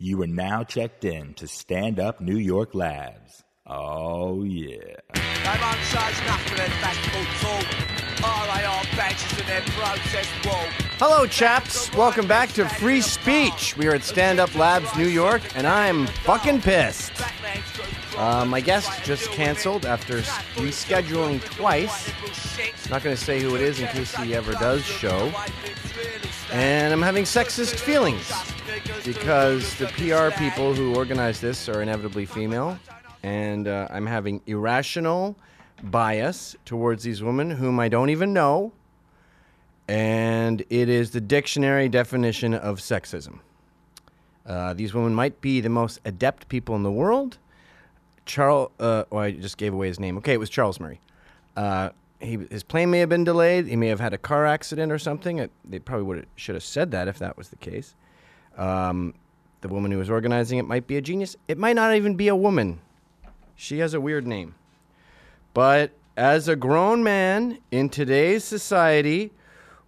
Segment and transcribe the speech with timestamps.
[0.00, 3.42] You are now checked in to Stand Up New York Labs.
[3.66, 4.76] Oh, yeah.
[5.12, 8.22] They won't charge nothing their festival talk.
[8.22, 10.64] RAR badges and their protest wall.
[11.00, 11.92] Hello, chaps.
[11.94, 13.76] Welcome back to Free Speech.
[13.76, 17.10] We are at Stand Up Labs, New York, and I'm fucking pissed.
[18.16, 20.18] Uh, my guest just canceled after
[20.62, 22.08] rescheduling twice.
[22.88, 25.32] Not going to say who it is in case he ever does show.
[26.52, 28.32] And I'm having sexist feelings
[29.04, 32.78] because the PR people who organize this are inevitably female,
[33.22, 35.36] and uh, I'm having irrational
[35.82, 38.72] bias towards these women whom I don't even know,
[39.88, 43.40] and it is the dictionary definition of sexism.
[44.46, 47.38] Uh, these women might be the most adept people in the world.
[48.24, 50.16] Charles, uh, oh, I just gave away his name.
[50.18, 51.00] Okay, it was Charles Murray.
[51.56, 51.90] Uh,
[52.20, 53.66] he, his plane may have been delayed.
[53.66, 55.38] He may have had a car accident or something.
[55.38, 57.94] It, they probably would should have said that if that was the case.
[58.58, 59.14] Um,
[59.60, 61.36] the woman who is organizing it might be a genius.
[61.46, 62.80] It might not even be a woman.
[63.56, 64.54] She has a weird name.
[65.54, 69.32] But as a grown man in today's society,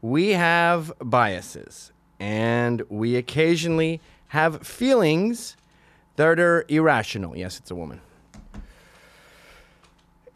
[0.00, 5.56] we have biases and we occasionally have feelings
[6.16, 7.36] that are irrational.
[7.36, 8.00] Yes, it's a woman.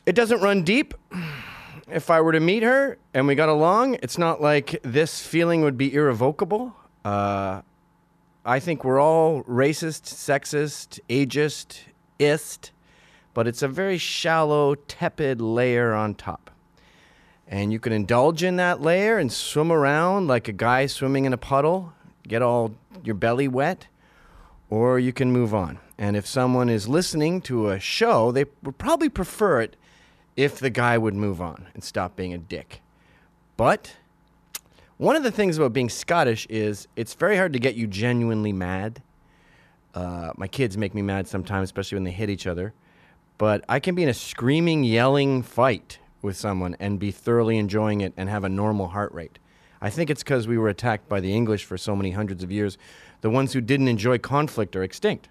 [0.07, 0.95] It doesn't run deep.
[1.89, 5.63] If I were to meet her and we got along, it's not like this feeling
[5.63, 6.75] would be irrevocable.
[7.05, 7.63] Uh,
[8.47, 11.79] I think we're all racist, sexist, ageist,
[12.19, 12.73] ist,
[13.33, 16.51] but it's a very shallow, tepid layer on top.
[17.49, 21.33] And you can indulge in that layer and swim around like a guy swimming in
[21.33, 21.95] a puddle,
[22.29, 23.87] get all your belly wet,
[24.69, 25.79] or you can move on.
[25.97, 29.77] And if someone is listening to a show, they would probably prefer it
[30.37, 32.83] if the guy would move on and stop being a dick.
[33.57, 33.97] But
[34.99, 38.53] one of the things about being Scottish is it's very hard to get you genuinely
[38.53, 39.03] mad.
[39.95, 42.73] Uh, my kids make me mad sometimes, especially when they hit each other.
[43.39, 48.01] But I can be in a screaming, yelling fight with someone and be thoroughly enjoying
[48.01, 49.39] it and have a normal heart rate.
[49.81, 52.51] I think it's because we were attacked by the English for so many hundreds of
[52.51, 52.79] years.
[53.21, 55.29] The ones who didn't enjoy conflict are extinct.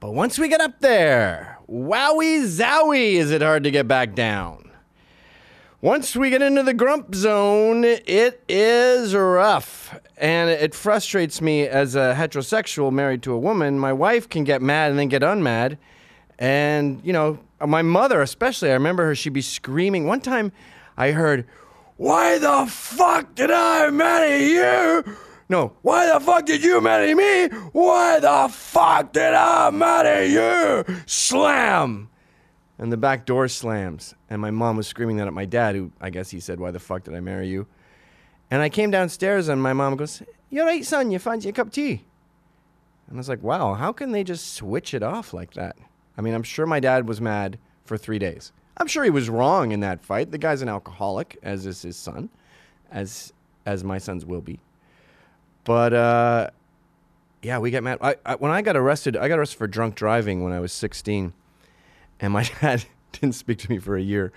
[0.00, 4.67] But once we get up there, wowie zowie, is it hard to get back down.
[5.80, 9.96] Once we get into the grump zone, it is rough.
[10.16, 13.78] And it frustrates me as a heterosexual married to a woman.
[13.78, 15.78] My wife can get mad and then get unmad.
[16.36, 20.04] And, you know, my mother, especially, I remember her, she'd be screaming.
[20.04, 20.50] One time
[20.96, 21.46] I heard,
[21.96, 25.04] Why the fuck did I marry you?
[25.48, 27.46] No, why the fuck did you marry me?
[27.70, 30.84] Why the fuck did I marry you?
[31.06, 32.10] Slam!
[32.78, 34.14] And the back door slams.
[34.30, 36.70] And my mom was screaming that at my dad, who I guess he said, Why
[36.70, 37.66] the fuck did I marry you?
[38.50, 41.68] And I came downstairs and my mom goes, You're right, son, you fancy a cup
[41.68, 42.04] of tea?
[43.08, 45.76] And I was like, Wow, how can they just switch it off like that?
[46.16, 48.52] I mean, I'm sure my dad was mad for three days.
[48.76, 50.30] I'm sure he was wrong in that fight.
[50.30, 52.28] The guy's an alcoholic, as is his son,
[52.90, 53.32] as
[53.66, 54.60] as my sons will be.
[55.64, 56.50] But uh,
[57.42, 57.98] yeah, we got mad.
[58.00, 60.72] I, I, when I got arrested, I got arrested for drunk driving when I was
[60.72, 61.32] 16,
[62.20, 64.32] and my dad didn't speak to me for a year.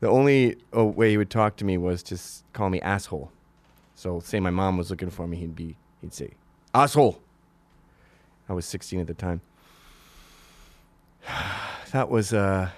[0.00, 2.18] The only uh, way he would talk to me was to
[2.52, 3.32] call me asshole.
[3.94, 6.30] So, say my mom was looking for me, he'd be he'd say
[6.74, 7.20] asshole.
[8.48, 9.40] I was 16 at the time.
[11.92, 12.70] that was uh,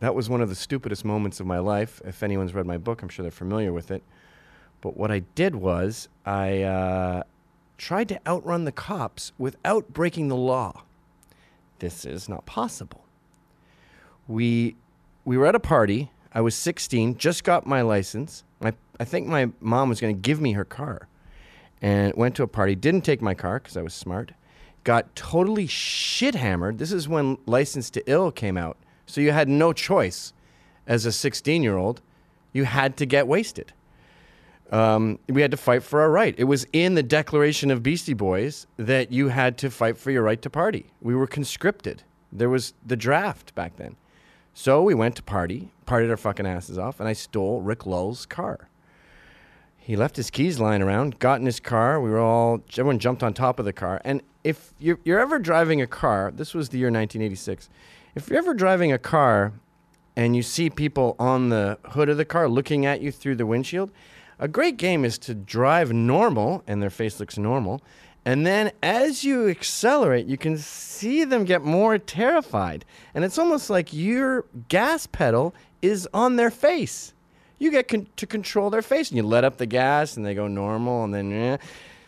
[0.00, 2.00] that was one of the stupidest moments of my life.
[2.04, 4.02] If anyone's read my book, I'm sure they're familiar with it.
[4.80, 7.22] But what I did was I uh,
[7.78, 10.82] tried to outrun the cops without breaking the law.
[11.78, 13.01] This is not possible.
[14.28, 14.76] We
[15.24, 16.10] we were at a party.
[16.34, 18.42] I was 16, just got my license.
[18.62, 21.08] I, I think my mom was going to give me her car.
[21.82, 24.32] And went to a party, didn't take my car because I was smart.
[24.84, 26.78] Got totally shit hammered.
[26.78, 28.76] This is when License to Ill came out.
[29.06, 30.32] So you had no choice
[30.86, 32.00] as a 16 year old.
[32.52, 33.72] You had to get wasted
[34.72, 36.34] um, we had to fight for our right.
[36.38, 40.22] It was in the Declaration of Beastie Boys that you had to fight for your
[40.22, 40.86] right to party.
[41.02, 42.02] We were conscripted.
[42.32, 43.96] There was the draft back then.
[44.54, 48.26] So we went to party, partied our fucking asses off, and I stole Rick Lull's
[48.26, 48.68] car.
[49.78, 52.00] He left his keys lying around, got in his car.
[52.00, 54.00] We were all, everyone jumped on top of the car.
[54.04, 57.68] And if you're, you're ever driving a car, this was the year 1986,
[58.14, 59.54] if you're ever driving a car
[60.14, 63.46] and you see people on the hood of the car looking at you through the
[63.46, 63.90] windshield,
[64.38, 67.80] a great game is to drive normal and their face looks normal.
[68.24, 72.84] And then as you accelerate, you can see them get more terrified.
[73.14, 77.14] And it's almost like your gas pedal is on their face.
[77.58, 80.34] You get con- to control their face and you let up the gas and they
[80.34, 81.32] go normal and then.
[81.32, 81.56] Eh.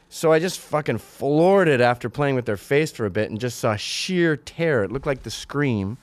[0.08, 3.40] So I just fucking floored it after playing with their face for a bit and
[3.40, 4.84] just saw sheer terror.
[4.84, 5.98] It looked like the scream.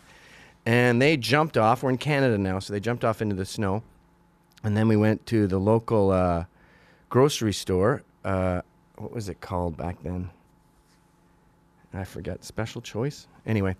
[0.66, 1.82] And they jumped off.
[1.82, 3.84] We're in Canada now, so they jumped off into the snow.
[4.64, 6.46] And then we went to the local uh,
[7.10, 8.04] grocery store.
[8.24, 8.62] Uh,
[8.98, 10.30] what was it called back then?
[11.94, 12.44] I forget.
[12.44, 13.28] Special Choice?
[13.46, 13.76] Anyway,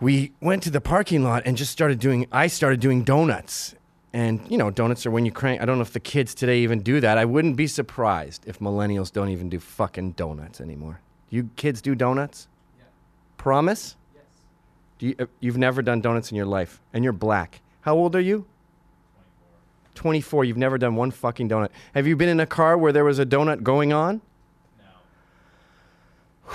[0.00, 3.74] we went to the parking lot and just started doing, I started doing donuts.
[4.12, 5.60] And, you know, donuts are when you crank.
[5.60, 7.18] I don't know if the kids today even do that.
[7.18, 11.00] I wouldn't be surprised if millennials don't even do fucking donuts anymore.
[11.30, 12.48] You kids do donuts?
[13.36, 13.96] Promise?
[14.14, 14.24] Yes.
[14.98, 17.60] Do you, uh, you've never done donuts in your life, and you're black.
[17.82, 18.46] How old are you?
[19.98, 20.44] 24.
[20.44, 21.70] You've never done one fucking donut.
[21.92, 24.22] Have you been in a car where there was a donut going on?
[24.78, 26.54] No.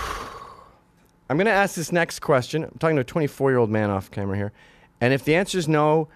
[1.28, 2.64] I'm going to ask this next question.
[2.64, 4.52] I'm talking to a 24 year old man off camera here.
[4.98, 6.08] And if the answer is no,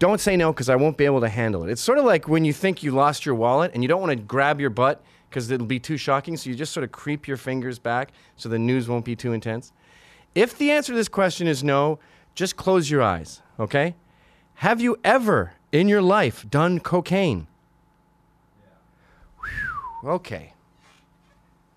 [0.00, 1.70] don't say no because I won't be able to handle it.
[1.70, 4.10] It's sort of like when you think you lost your wallet and you don't want
[4.10, 5.00] to grab your butt
[5.30, 6.36] because it'll be too shocking.
[6.36, 9.32] So you just sort of creep your fingers back so the news won't be too
[9.32, 9.72] intense.
[10.34, 12.00] If the answer to this question is no,
[12.34, 13.94] just close your eyes, okay?
[14.54, 17.46] Have you ever in your life done cocaine?
[19.40, 20.52] Whew, okay.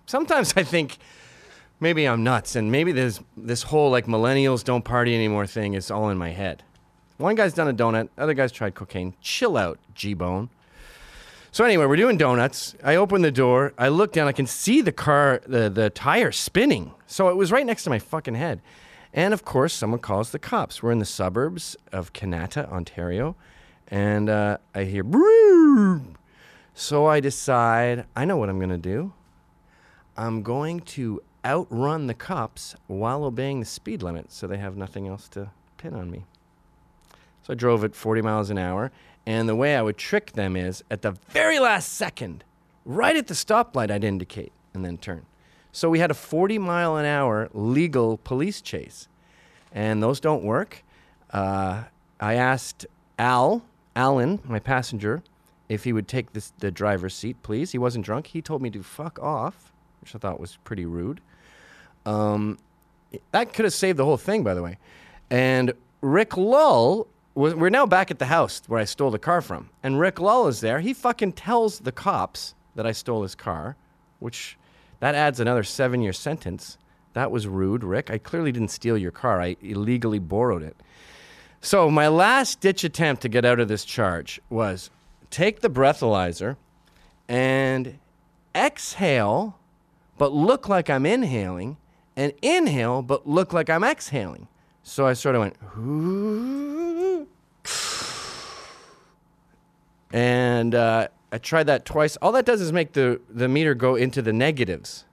[0.06, 0.98] Sometimes I think
[1.80, 5.90] maybe I'm nuts, and maybe this this whole like millennials don't party anymore thing is
[5.90, 6.62] all in my head.
[7.18, 9.14] One guy's done a donut, other guy's tried cocaine.
[9.20, 10.50] Chill out, G Bone.
[11.50, 12.74] So anyway, we're doing donuts.
[12.82, 13.74] I open the door.
[13.76, 14.26] I look down.
[14.26, 16.92] I can see the car, the the tire spinning.
[17.06, 18.62] So it was right next to my fucking head.
[19.12, 20.82] And of course, someone calls the cops.
[20.82, 23.36] We're in the suburbs of Kanata, Ontario,
[23.92, 25.04] and uh, I hear.
[25.04, 26.16] Broom.
[26.74, 29.12] So I decide I know what I'm gonna do.
[30.16, 35.06] I'm going to outrun the cops while obeying the speed limit so they have nothing
[35.06, 36.24] else to pin on me.
[37.42, 38.92] So I drove at 40 miles an hour,
[39.26, 42.44] and the way I would trick them is at the very last second,
[42.84, 45.26] right at the stoplight, I'd indicate and then turn.
[45.72, 49.08] So we had a 40 mile an hour legal police chase,
[49.72, 50.84] and those don't work.
[51.30, 51.84] Uh,
[52.20, 52.86] I asked
[53.18, 55.22] Al, Alan, my passenger,
[55.68, 57.72] if he would take this, the driver's seat, please.
[57.72, 58.28] He wasn't drunk.
[58.28, 61.20] He told me to fuck off, which I thought was pretty rude.
[62.04, 62.58] Um,
[63.30, 64.78] that could have saved the whole thing, by the way.
[65.30, 69.40] And Rick Lull, was, we're now back at the house where I stole the car
[69.40, 69.70] from.
[69.82, 70.80] And Rick Lull is there.
[70.80, 73.76] He fucking tells the cops that I stole his car,
[74.18, 74.58] which
[75.00, 76.78] that adds another seven year sentence.
[77.14, 78.10] That was rude, Rick.
[78.10, 80.76] I clearly didn't steal your car, I illegally borrowed it.
[81.64, 84.90] So, my last ditch attempt to get out of this charge was
[85.30, 86.56] take the breathalyzer
[87.28, 88.00] and
[88.52, 89.56] exhale,
[90.18, 91.76] but look like I'm inhaling
[92.16, 94.48] and inhale, but look like I'm exhaling.
[94.82, 95.56] So I sort of went,
[100.12, 102.16] and uh, I tried that twice.
[102.16, 105.04] All that does is make the, the meter go into the negatives.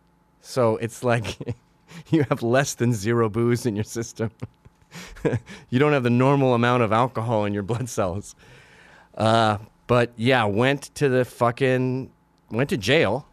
[0.42, 1.38] So it's like
[2.10, 4.32] you have less than zero booze in your system.
[5.70, 8.36] you don't have the normal amount of alcohol in your blood cells.
[9.16, 9.58] Uh,
[9.88, 12.12] but yeah, went to the fucking,
[12.52, 13.28] went to jail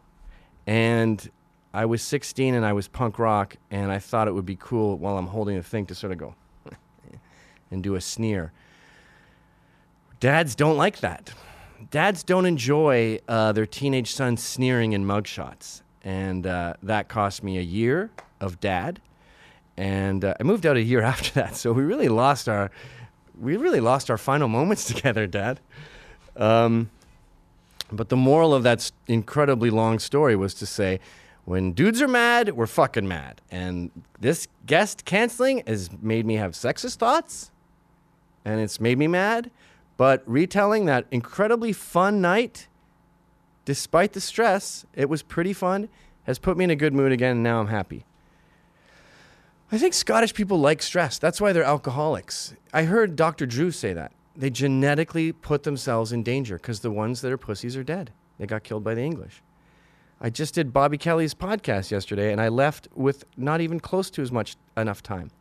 [0.65, 1.29] and
[1.73, 4.97] I was 16 and I was punk rock, and I thought it would be cool
[4.97, 6.35] while I'm holding the thing to sort of go
[7.71, 8.51] and do a sneer.
[10.19, 11.31] Dads don't like that.
[11.91, 15.83] Dads don't enjoy uh, their teenage sons sneering in mugshots.
[16.03, 18.09] And uh, that cost me a year
[18.41, 18.99] of dad.
[19.77, 21.55] And uh, I moved out a year after that.
[21.55, 22.71] So we really lost our,
[23.39, 25.59] we really lost our final moments together, Dad.
[26.35, 26.89] Um,
[27.91, 30.99] but the moral of that incredibly long story was to say,
[31.45, 33.41] when dudes are mad, we're fucking mad.
[33.49, 37.51] And this guest canceling has made me have sexist thoughts,
[38.43, 39.49] and it's made me mad.
[39.95, 42.67] But retelling that incredibly fun night,
[43.63, 45.87] despite the stress, it was pretty fun,
[46.23, 48.05] has put me in a good mood again, and now I'm happy.
[49.69, 51.19] I think Scottish people like stress.
[51.19, 52.53] That's why they're alcoholics.
[52.73, 53.45] I heard Dr.
[53.45, 54.13] Drew say that.
[54.33, 58.13] They genetically put themselves in danger because the ones that are pussies are dead.
[58.37, 59.43] They got killed by the English.
[60.21, 64.21] I just did Bobby Kelly's podcast yesterday and I left with not even close to
[64.21, 65.31] as much enough time.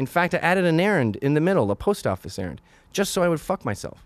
[0.00, 2.60] In fact, I added an errand in the middle, a post office errand,
[2.92, 4.04] just so I would fuck myself.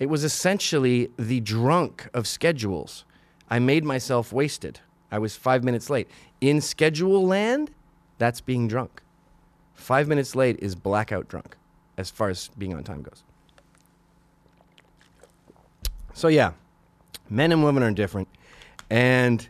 [0.00, 3.04] It was essentially the drunk of schedules.
[3.48, 4.80] I made myself wasted.
[5.12, 6.08] I was five minutes late.
[6.40, 7.70] In schedule land,
[8.22, 9.02] that's being drunk.
[9.74, 11.56] Five minutes late is blackout drunk,
[11.98, 13.24] as far as being on time goes.
[16.14, 16.52] So, yeah,
[17.28, 18.28] men and women are different,
[18.88, 19.48] and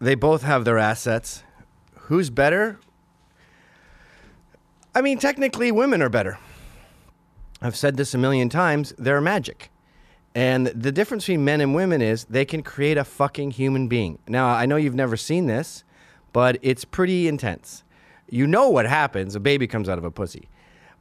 [0.00, 1.42] they both have their assets.
[1.94, 2.78] Who's better?
[4.94, 6.38] I mean, technically, women are better.
[7.60, 8.94] I've said this a million times.
[8.98, 9.70] They're magic.
[10.34, 14.18] And the difference between men and women is they can create a fucking human being.
[14.26, 15.84] Now, I know you've never seen this,
[16.32, 17.84] but it's pretty intense.
[18.28, 20.48] You know what happens a baby comes out of a pussy.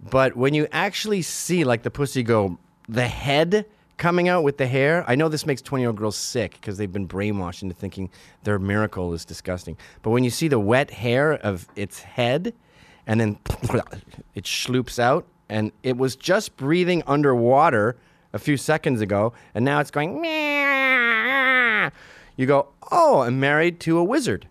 [0.10, 2.58] But when you actually see, like, the pussy go,
[2.90, 3.66] the head
[3.98, 6.78] coming out with the hair, I know this makes 20 year old girls sick because
[6.78, 8.10] they've been brainwashed into thinking
[8.44, 9.78] their miracle is disgusting.
[10.02, 12.56] But when you see the wet hair of its head
[13.06, 13.38] and then
[14.36, 17.98] it sloops out, and it was just breathing underwater
[18.32, 20.24] a few seconds ago, and now it's going,
[22.38, 24.48] you go, oh, I'm married to a wizard.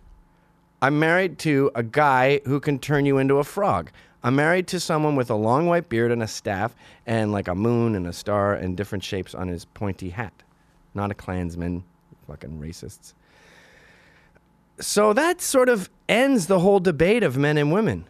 [0.81, 3.91] I'm married to a guy who can turn you into a frog.
[4.23, 7.53] I'm married to someone with a long white beard and a staff and like a
[7.53, 10.33] moon and a star and different shapes on his pointy hat.
[10.95, 11.83] Not a Klansman,
[12.27, 13.13] fucking racists.
[14.79, 18.05] So that sort of ends the whole debate of men and women.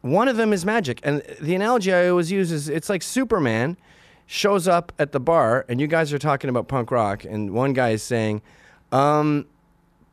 [0.00, 1.00] One of them is magic.
[1.04, 3.76] And the analogy I always use is it's like Superman
[4.26, 7.72] shows up at the bar and you guys are talking about punk rock, and one
[7.72, 8.42] guy is saying,
[8.90, 9.46] um,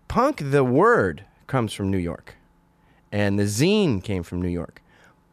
[0.08, 2.36] punk, the word comes from New York,
[3.12, 4.82] and the zine came from New York.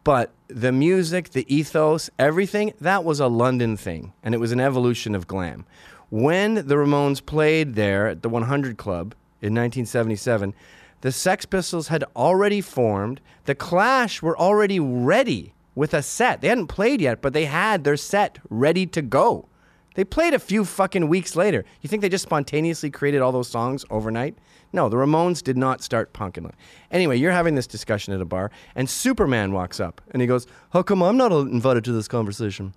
[0.05, 4.61] But the music, the ethos, everything, that was a London thing, and it was an
[4.61, 5.65] evolution of glam.
[6.11, 10.55] When the Ramones played there at the 100 Club in 1977,
[11.01, 13.21] the Sex Pistols had already formed.
[13.45, 16.41] The Clash were already ready with a set.
[16.41, 19.49] They hadn't played yet, but they had their set ready to go.
[19.95, 21.65] They played a few fucking weeks later.
[21.81, 24.37] You think they just spontaneously created all those songs overnight?
[24.73, 26.51] No, the Ramones did not start punking.
[26.91, 30.47] Anyway, you're having this discussion at a bar, and Superman walks up and he goes,
[30.73, 32.75] How come I'm not invited to this conversation?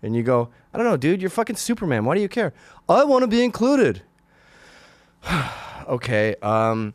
[0.00, 2.04] And you go, I don't know, dude, you're fucking Superman.
[2.04, 2.52] Why do you care?
[2.88, 4.02] I want to be included.
[5.88, 6.94] okay, um,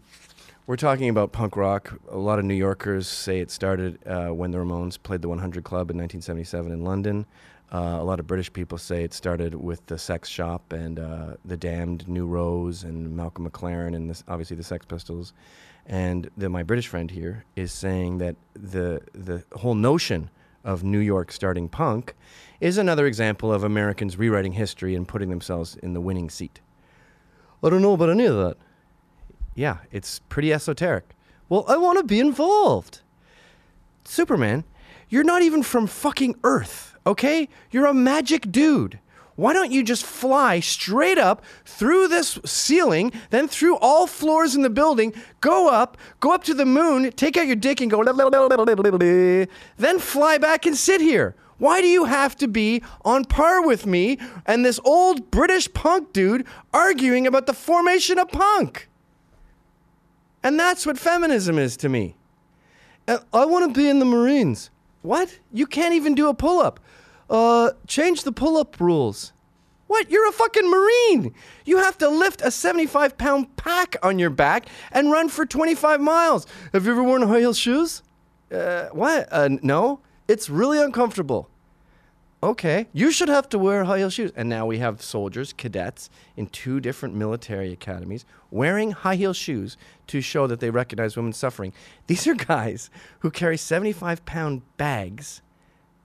[0.68, 2.00] we're talking about punk rock.
[2.10, 5.66] A lot of New Yorkers say it started uh, when the Ramones played the 100
[5.66, 7.26] Club in 1977 in London.
[7.74, 11.34] Uh, a lot of British people say it started with the Sex Shop and uh,
[11.44, 15.34] the Damned, New Rose, and Malcolm McLaren, and this, obviously the Sex Pistols.
[15.88, 20.30] And then my British friend here is saying that the the whole notion
[20.64, 22.14] of New York starting punk
[22.62, 26.62] is another example of Americans rewriting history and putting themselves in the winning seat.
[27.64, 28.58] I don't know about any of that.
[29.56, 31.16] Yeah, it's pretty esoteric.
[31.50, 33.02] Well, I want to be involved.
[34.06, 34.64] Superman,
[35.14, 37.48] you're not even from fucking Earth, okay?
[37.70, 38.98] You're a magic dude.
[39.36, 44.64] Why don't you just fly straight up through this ceiling, then through all floors in
[44.64, 48.04] the building, go up, go up to the moon, take out your dick and go,
[49.78, 51.36] then fly back and sit here?
[51.60, 54.18] Why do you have to be on par with me
[54.48, 56.44] and this old British punk dude
[56.74, 58.90] arguing about the formation of punk?
[60.42, 62.16] And that's what feminism is to me.
[63.08, 64.72] Uh, I want to be in the Marines.
[65.04, 65.38] What?
[65.52, 66.80] You can't even do a pull up.
[67.30, 69.34] Uh, change the pull up rules.
[69.88, 70.10] What?
[70.10, 71.36] You're a fucking Marine.
[71.66, 76.02] You have to lift a 75 pound pack on your back and run for 25
[76.02, 76.48] miles.
[76.72, 78.02] Have you ever worn high heel shoes?
[78.52, 79.28] Uh, what?
[79.32, 80.00] Uh, no.
[80.28, 81.50] It's really uncomfortable.
[82.44, 84.34] Okay, you should have to wear high heel shoes.
[84.36, 89.78] And now we have soldiers, cadets in two different military academies wearing high heel shoes
[90.08, 91.72] to show that they recognize women's suffering.
[92.08, 95.42] These are guys who carry 75 pound bags,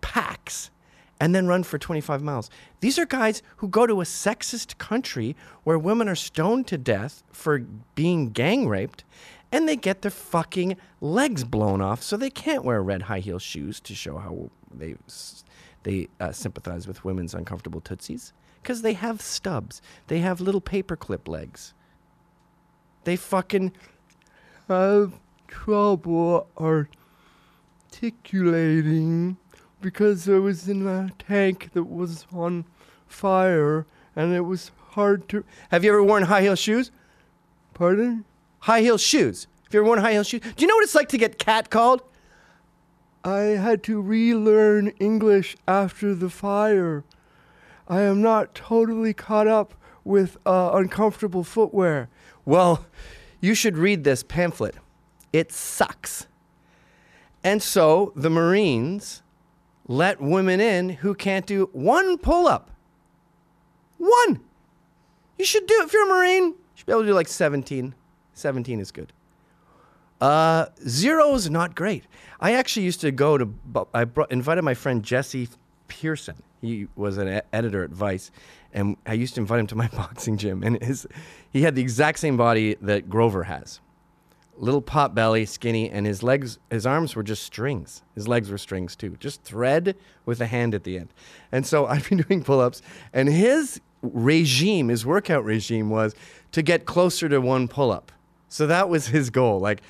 [0.00, 0.71] packs,
[1.18, 2.50] and then run for 25 miles.
[2.78, 7.25] These are guys who go to a sexist country where women are stoned to death
[7.33, 7.59] for
[7.97, 9.02] being gang raped
[9.50, 13.40] and they get their fucking legs blown off so they can't wear red high heel
[13.40, 14.95] shoes to show how they
[15.82, 18.32] they uh, sympathize with women's uncomfortable tootsies
[18.62, 19.80] because they have stubs.
[20.08, 21.75] They have little paperclip legs.
[23.04, 23.73] They fucking
[24.68, 25.14] have
[25.47, 26.47] trouble
[27.92, 29.37] articulating
[29.80, 32.64] because I was in a tank that was on
[33.06, 35.44] fire and it was hard to.
[35.70, 36.90] Have you ever worn high heel shoes?
[37.73, 38.25] Pardon?
[38.61, 39.47] High heel shoes.
[39.64, 40.40] Have you ever worn high heel shoes?
[40.40, 42.00] Do you know what it's like to get catcalled?
[43.25, 47.04] I had to relearn English after the fire.
[47.88, 52.08] I am not totally caught up with uh, uncomfortable footwear.
[52.44, 52.87] Well,
[53.40, 54.76] you should read this pamphlet.
[55.32, 56.26] It sucks.
[57.44, 59.22] And so the Marines
[59.87, 62.70] let women in who can't do one pull up.
[63.96, 64.40] One.
[65.38, 67.28] You should do, it if you're a Marine, you should be able to do like
[67.28, 67.94] 17.
[68.34, 69.12] 17 is good.
[70.20, 72.04] Uh, zero is not great.
[72.40, 73.52] I actually used to go to.
[73.94, 75.48] I brought, invited my friend Jesse
[75.88, 76.42] Pearson.
[76.60, 78.30] He was an editor at Vice,
[78.72, 80.62] and I used to invite him to my boxing gym.
[80.62, 81.06] And his,
[81.50, 83.80] he had the exact same body that Grover has,
[84.56, 88.02] little pot belly, skinny, and his legs, his arms were just strings.
[88.14, 89.96] His legs were strings too, just thread
[90.26, 91.08] with a hand at the end.
[91.52, 92.82] And so I'd be doing pull-ups,
[93.12, 96.14] and his regime, his workout regime was
[96.52, 98.12] to get closer to one pull up.
[98.48, 99.60] So that was his goal.
[99.60, 99.82] Like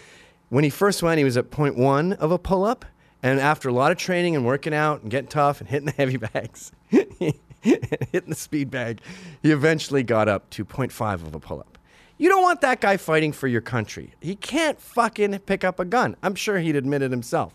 [0.49, 2.85] when he first went, he was at point one of a pull up.
[3.23, 5.93] And after a lot of training and working out and getting tough and hitting the
[5.93, 9.01] heavy bags, hitting the speed bag,
[9.43, 11.79] he eventually got up to 0.5 of a pull up.
[12.17, 14.15] You don't want that guy fighting for your country.
[14.21, 16.17] He can't fucking pick up a gun.
[16.23, 17.55] I'm sure he'd admit it himself.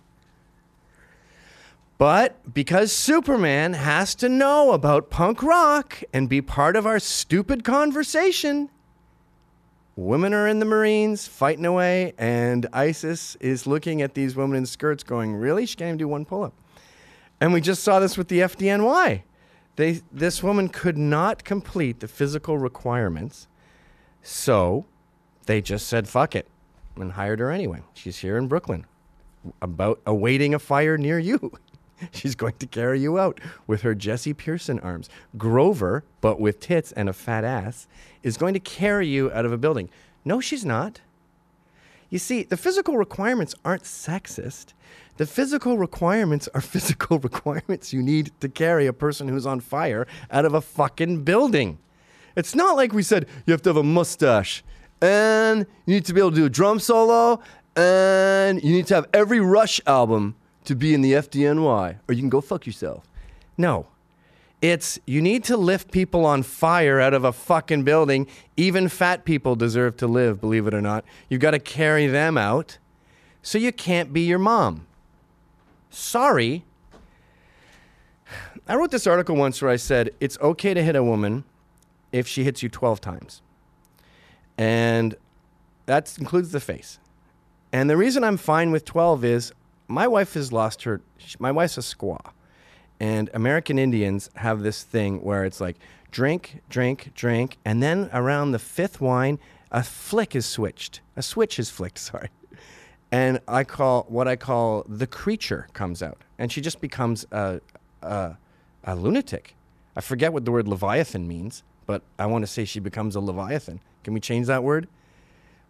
[1.98, 7.64] But because Superman has to know about punk rock and be part of our stupid
[7.64, 8.70] conversation,
[9.96, 14.66] women are in the Marines fighting away, and ISIS is looking at these women in
[14.66, 15.66] skirts going, Really?
[15.66, 16.54] She can't even do one pull up.
[17.40, 19.24] And we just saw this with the FDNY.
[19.76, 23.48] They, this woman could not complete the physical requirements,
[24.22, 24.86] so
[25.46, 26.48] they just said, Fuck it,
[26.96, 27.82] and hired her anyway.
[27.94, 28.86] She's here in Brooklyn,
[29.62, 31.52] about awaiting a fire near you.
[32.12, 35.10] She's going to carry you out with her Jesse Pearson arms.
[35.38, 37.88] Grover, but with tits and a fat ass,
[38.22, 39.90] is going to carry you out of a building.
[40.26, 41.02] No, she's not.
[42.10, 44.74] You see, the physical requirements aren't sexist.
[45.18, 50.08] The physical requirements are physical requirements you need to carry a person who's on fire
[50.32, 51.80] out of a fucking building.
[52.36, 54.64] It's not like we said you have to have a mustache
[55.02, 57.40] and you need to be able to do a drum solo
[57.76, 62.22] and you need to have every Rush album to be in the FDNY or you
[62.22, 63.08] can go fuck yourself.
[63.58, 63.88] No.
[64.62, 68.28] It's you need to lift people on fire out of a fucking building.
[68.56, 71.04] Even fat people deserve to live, believe it or not.
[71.28, 72.78] You've got to carry them out.
[73.42, 74.88] So you can't be your mom.
[75.90, 76.64] Sorry.
[78.68, 81.44] I wrote this article once where I said it's okay to hit a woman
[82.14, 83.42] if she hits you 12 times.
[84.58, 85.16] And
[85.88, 87.00] that includes the face.
[87.74, 89.54] And the reason I'm fine with 12 is
[89.88, 91.02] my wife has lost her.
[91.40, 92.32] My wife's a squaw,
[93.00, 95.78] and American Indians have this thing where it's like
[96.12, 99.40] drink, drink, drink, and then around the fifth wine,
[99.72, 101.02] a flick is switched.
[101.16, 101.98] A switch is flicked.
[102.10, 102.30] Sorry,
[103.12, 107.62] and I call what I call the creature comes out, and she just becomes a
[108.02, 108.38] a,
[108.84, 109.56] a lunatic.
[109.96, 113.20] I forget what the word leviathan means, but I want to say she becomes a
[113.20, 113.80] leviathan.
[114.04, 114.88] Can we change that word?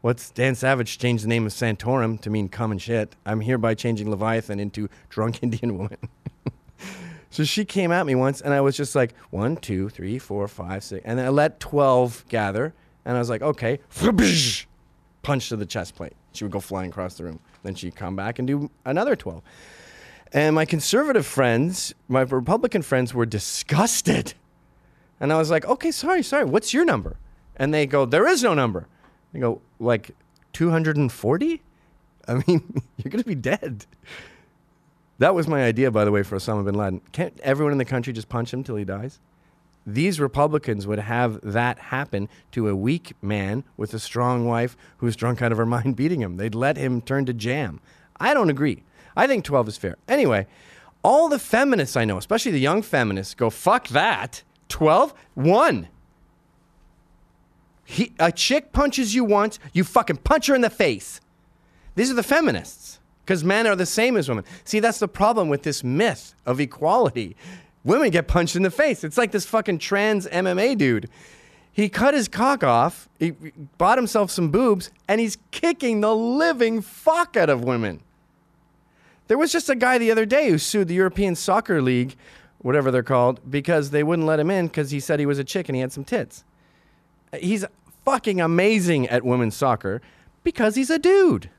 [0.04, 3.16] What's Dan Savage changed the name of Santorum to mean come and shit.
[3.26, 5.98] I'm hereby changing Leviathan into drunk Indian woman.
[7.30, 10.46] so she came at me once, and I was just like one, two, three, four,
[10.50, 12.74] five, six, and then I let twelve gather,
[13.06, 13.80] and I was like, okay,
[15.22, 16.12] punch to the chest plate.
[16.34, 17.40] She would go flying across the room.
[17.64, 19.42] Then she'd come back and do another twelve.
[20.34, 24.34] And my conservative friends, my Republican friends, were disgusted.
[25.22, 27.16] And I was like, okay, sorry, sorry, what's your number?
[27.56, 28.90] And they go, there is no number.
[29.36, 30.16] I go, like
[30.54, 31.62] 240?
[32.28, 33.86] I mean, you're going to be dead.
[35.20, 37.02] That was my idea, by the way, for Osama bin Laden.
[37.12, 39.20] Can't everyone in the country just punch him till he dies?
[39.86, 45.16] These Republicans would have that happen to a weak man with a strong wife who's
[45.16, 46.38] drunk out of her mind beating him.
[46.38, 47.80] They'd let him turn to jam.
[48.20, 48.84] I don't agree.
[49.16, 49.98] I think 12 is fair.
[50.08, 50.48] Anyway,
[51.04, 54.44] all the feminists I know, especially the young feminists, go, fuck that.
[54.70, 55.14] 12?
[55.36, 55.90] One.
[57.86, 61.20] He, a chick punches you once, you fucking punch her in the face.
[61.96, 64.46] These are the feminists, because men are the same as women.
[64.64, 67.36] See, that's the problem with this myth of equality.
[67.84, 69.04] Women get punched in the face.
[69.04, 71.10] It's like this fucking trans MMA dude.
[71.72, 73.32] He cut his cock off, he
[73.78, 78.02] bought himself some boobs, and he's kicking the living fuck out of women.
[79.28, 82.16] There was just a guy the other day who sued the European Soccer League,
[82.60, 85.44] whatever they're called, because they wouldn't let him in because he said he was a
[85.44, 86.44] chick and he had some tits.
[87.40, 87.66] He's
[88.06, 90.02] fucking amazing at women's soccer
[90.44, 91.50] because he's a dude.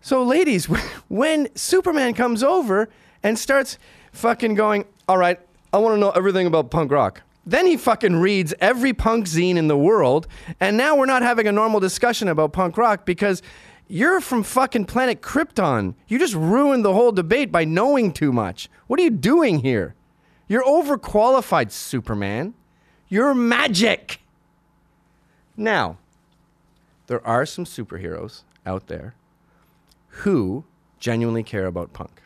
[0.00, 0.66] So, ladies,
[1.08, 2.88] when Superman comes over
[3.22, 3.78] and starts
[4.12, 5.40] fucking going, all right,
[5.72, 7.22] I want to know everything about punk rock.
[7.46, 10.26] Then he fucking reads every punk zine in the world,
[10.60, 13.42] and now we're not having a normal discussion about punk rock because
[13.86, 15.94] you're from fucking planet Krypton.
[16.08, 18.70] You just ruined the whole debate by knowing too much.
[18.86, 19.94] What are you doing here?
[20.48, 22.54] You're overqualified, Superman.
[23.08, 24.20] You're magic.
[25.56, 25.98] Now,
[27.06, 29.14] there are some superheroes out there
[30.08, 30.64] who
[30.98, 32.22] genuinely care about punk.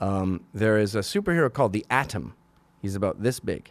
[0.00, 2.34] Um, there is a superhero called the Atom.
[2.80, 3.70] He's about this big.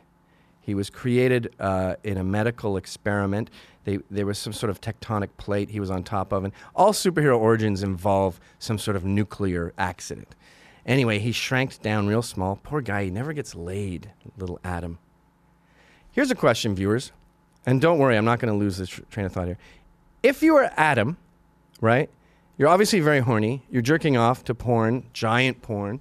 [0.62, 3.50] He was created uh, in a medical experiment.
[3.84, 6.94] They, there was some sort of tectonic plate he was on top of, and all
[6.94, 10.36] superhero origins involve some sort of nuclear accident.
[10.86, 12.60] Anyway, he shrank down real small.
[12.64, 15.00] Poor guy, he never gets laid, little Atom.
[16.12, 17.12] Here's a question, viewers.
[17.66, 19.58] And don't worry, I'm not going to lose this train of thought here.
[20.24, 21.18] If you are Atom,
[21.80, 22.10] right?
[22.58, 23.64] You're obviously very horny.
[23.72, 26.00] You're jerking off to porn, giant porn.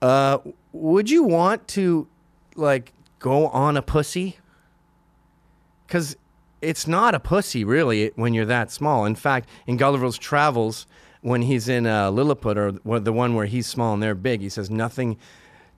[0.00, 0.38] Uh,
[0.72, 2.08] would you want to,
[2.56, 4.38] like, go on a pussy?
[5.86, 6.16] Because
[6.60, 9.04] it's not a pussy, really, when you're that small.
[9.04, 10.86] In fact, in Gulliver's Travels,
[11.20, 14.48] when he's in uh, Lilliput, or the one where he's small and they're big, he
[14.48, 15.16] says, Nothing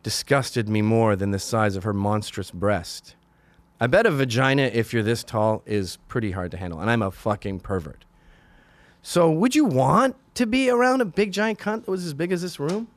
[0.03, 3.16] disgusted me more than the size of her monstrous breast.
[3.85, 6.81] I bet a vagina, if you're this tall, is pretty hard to handle.
[6.81, 8.07] And I'm a fucking pervert.
[9.03, 12.33] So, would you want to be around a big giant cunt that was as big
[12.33, 12.88] as this room?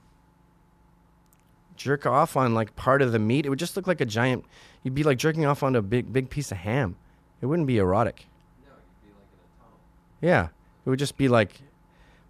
[1.76, 3.46] Jerk off on like part of the meat.
[3.46, 4.46] It would just look like a giant.
[4.82, 6.96] You'd be like jerking off on a big, big piece of ham.
[7.42, 8.26] It wouldn't be erotic.
[8.66, 8.72] No,
[9.04, 9.74] you'd be like.
[10.22, 10.48] Yeah,
[10.86, 11.64] it would just be like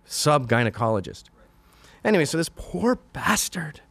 [0.03, 1.25] sub gynecologist.
[1.37, 1.45] Right.
[2.03, 3.81] Anyway, so this poor bastard.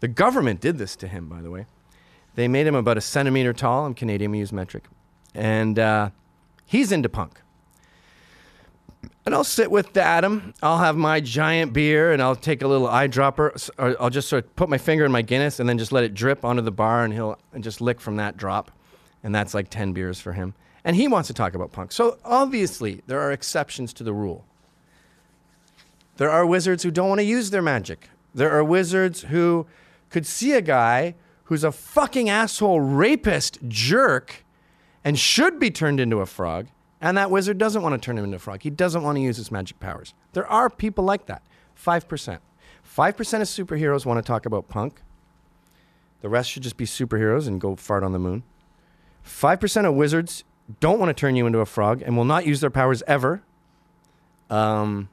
[0.00, 1.66] The government did this to him, by the way.
[2.40, 3.84] They made him about a centimeter tall.
[3.84, 4.84] I'm Canadian, we use metric.
[5.34, 6.08] And uh,
[6.64, 7.38] he's into punk.
[9.26, 10.54] And I'll sit with Atom.
[10.62, 13.68] I'll have my giant beer and I'll take a little eyedropper.
[13.76, 16.02] Or I'll just sort of put my finger in my Guinness and then just let
[16.02, 18.70] it drip onto the bar and he'll just lick from that drop.
[19.22, 20.54] And that's like 10 beers for him.
[20.82, 21.92] And he wants to talk about punk.
[21.92, 24.46] So obviously, there are exceptions to the rule.
[26.16, 28.08] There are wizards who don't want to use their magic.
[28.34, 29.66] There are wizards who
[30.08, 31.16] could see a guy
[31.50, 34.44] who's a fucking asshole rapist jerk
[35.02, 36.68] and should be turned into a frog,
[37.00, 38.62] and that wizard doesn't want to turn him into a frog.
[38.62, 40.14] He doesn't want to use his magic powers.
[40.32, 41.42] There are people like that.
[41.76, 42.38] 5%.
[42.96, 45.02] 5% of superheroes want to talk about punk.
[46.20, 48.44] The rest should just be superheroes and go fart on the moon.
[49.26, 50.44] 5% of wizards
[50.78, 53.42] don't want to turn you into a frog and will not use their powers ever.
[54.48, 55.08] Um,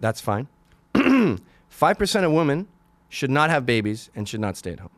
[0.00, 0.48] that's fine.
[0.94, 2.66] 5% of women
[3.08, 4.90] should not have babies and should not stay at home.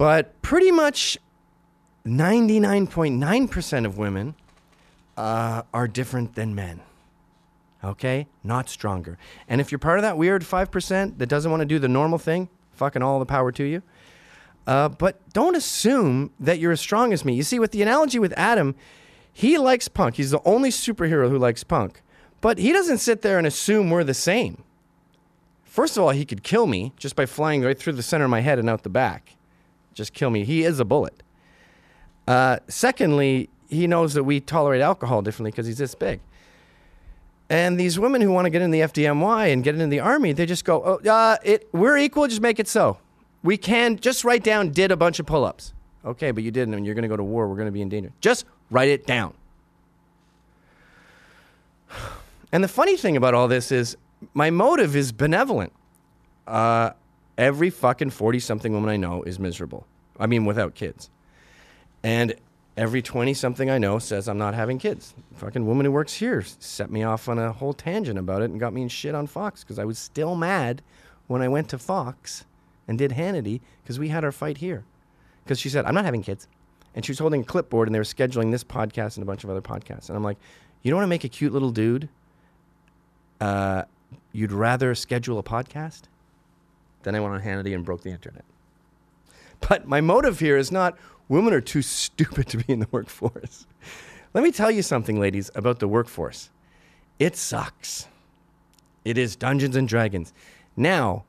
[0.00, 1.18] But pretty much
[2.06, 4.34] 99.9% of women
[5.14, 6.80] uh, are different than men.
[7.84, 8.26] Okay?
[8.42, 9.18] Not stronger.
[9.46, 12.18] And if you're part of that weird 5% that doesn't want to do the normal
[12.18, 13.82] thing, fucking all the power to you.
[14.66, 17.34] Uh, but don't assume that you're as strong as me.
[17.34, 18.76] You see, with the analogy with Atom,
[19.30, 20.14] he likes punk.
[20.14, 22.00] He's the only superhero who likes punk.
[22.40, 24.64] But he doesn't sit there and assume we're the same.
[25.62, 28.30] First of all, he could kill me just by flying right through the center of
[28.30, 29.36] my head and out the back
[30.00, 30.44] just kill me.
[30.44, 31.22] He is a bullet.
[32.26, 36.20] Uh, secondly, he knows that we tolerate alcohol differently because he's this big.
[37.50, 40.32] And these women who want to get in the FDNY and get into the army,
[40.32, 42.96] they just go, oh, uh, it, we're equal, just make it so.
[43.42, 45.74] We can just write down, did a bunch of pull ups.
[46.02, 47.46] Okay, but you didn't, and you're going to go to war.
[47.46, 48.12] We're going to be in danger.
[48.22, 49.34] Just write it down.
[52.52, 53.96] And the funny thing about all this is
[54.34, 55.72] my motive is benevolent.
[56.48, 56.90] Uh,
[57.40, 59.86] Every fucking 40 something woman I know is miserable.
[60.20, 61.10] I mean, without kids.
[62.02, 62.34] And
[62.76, 65.14] every 20 something I know says I'm not having kids.
[65.34, 68.60] fucking woman who works here set me off on a whole tangent about it and
[68.60, 70.82] got me in shit on Fox because I was still mad
[71.26, 72.44] when I went to Fox
[72.86, 74.84] and did Hannity because we had our fight here.
[75.44, 76.46] Because she said, I'm not having kids.
[76.94, 79.44] And she was holding a clipboard and they were scheduling this podcast and a bunch
[79.44, 80.08] of other podcasts.
[80.08, 80.38] And I'm like,
[80.82, 82.08] you don't want to make a cute little dude?
[83.40, 83.84] Uh,
[84.32, 86.02] you'd rather schedule a podcast?
[87.02, 88.44] Then I went on Hannity and broke the internet.
[89.68, 90.96] But my motive here is not
[91.28, 93.66] women are too stupid to be in the workforce.
[94.32, 96.50] Let me tell you something, ladies, about the workforce.
[97.18, 98.06] It sucks.
[99.04, 100.32] It is Dungeons and Dragons.
[100.76, 101.24] Now,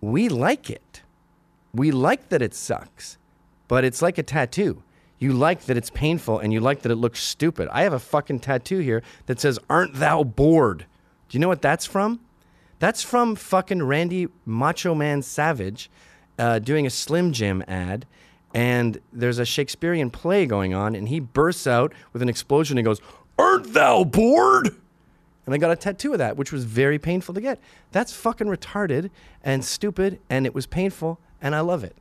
[0.00, 1.02] we like it.
[1.74, 3.18] We like that it sucks,
[3.66, 4.82] but it's like a tattoo.
[5.18, 7.68] You like that it's painful and you like that it looks stupid.
[7.72, 10.86] I have a fucking tattoo here that says, Aren't thou bored?
[11.28, 12.20] Do you know what that's from?
[12.78, 15.90] That's from fucking Randy Macho Man Savage
[16.38, 18.06] uh, doing a Slim Jim ad.
[18.54, 22.84] And there's a Shakespearean play going on, and he bursts out with an explosion and
[22.84, 23.00] goes,
[23.38, 24.74] Aren't thou bored?
[25.44, 27.58] And I got a tattoo of that, which was very painful to get.
[27.90, 29.10] That's fucking retarded
[29.42, 31.96] and stupid, and it was painful, and I love it.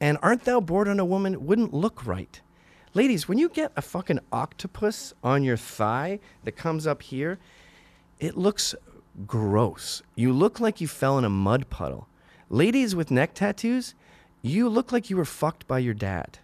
[0.00, 2.40] And aren't thou bored on a woman wouldn't look right.
[2.92, 7.38] Ladies, when you get a fucking octopus on your thigh that comes up here,
[8.20, 8.74] it looks
[9.26, 10.02] gross.
[10.14, 12.06] You look like you fell in a mud puddle.
[12.52, 13.94] Ladies with neck tattoos,
[14.42, 16.38] you look like you were fucked by your dad.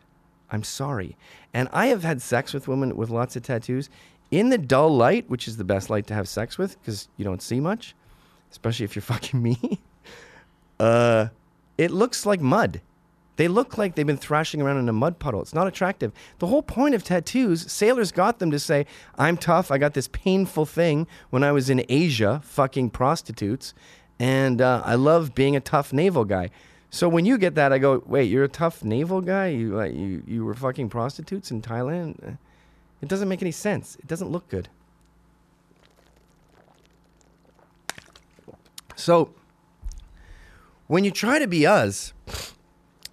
[0.50, 1.18] I'm sorry.
[1.52, 3.90] And I have had sex with women with lots of tattoos
[4.30, 7.26] in the dull light, which is the best light to have sex with because you
[7.26, 7.94] don't see much,
[8.50, 9.80] especially if you're fucking me.
[10.80, 11.26] uh,
[11.76, 12.80] it looks like mud.
[13.36, 15.42] They look like they've been thrashing around in a mud puddle.
[15.42, 16.12] It's not attractive.
[16.38, 18.86] The whole point of tattoos, sailors got them to say,
[19.18, 19.70] I'm tough.
[19.70, 23.74] I got this painful thing when I was in Asia fucking prostitutes.
[24.18, 26.50] And uh, I love being a tough naval guy.
[26.90, 29.48] So when you get that, I go, wait, you're a tough naval guy?
[29.48, 32.38] You, like, you, you were fucking prostitutes in Thailand?
[33.00, 33.96] It doesn't make any sense.
[33.96, 34.68] It doesn't look good.
[38.96, 39.34] So
[40.88, 42.12] when you try to be us,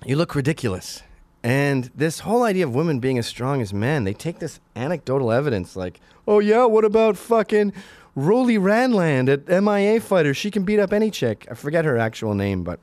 [0.06, 1.04] you look ridiculous.
[1.44, 5.32] And this whole idea of women being as strong as men, they take this anecdotal
[5.32, 7.72] evidence like, oh yeah, what about fucking
[8.16, 10.34] Rolly Ranland at MMA Fighter?
[10.34, 11.46] She can beat up any chick.
[11.52, 12.80] I forget her actual name, but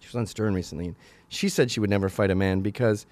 [0.00, 0.94] she was on Stern recently.
[1.28, 3.06] She said she would never fight a man because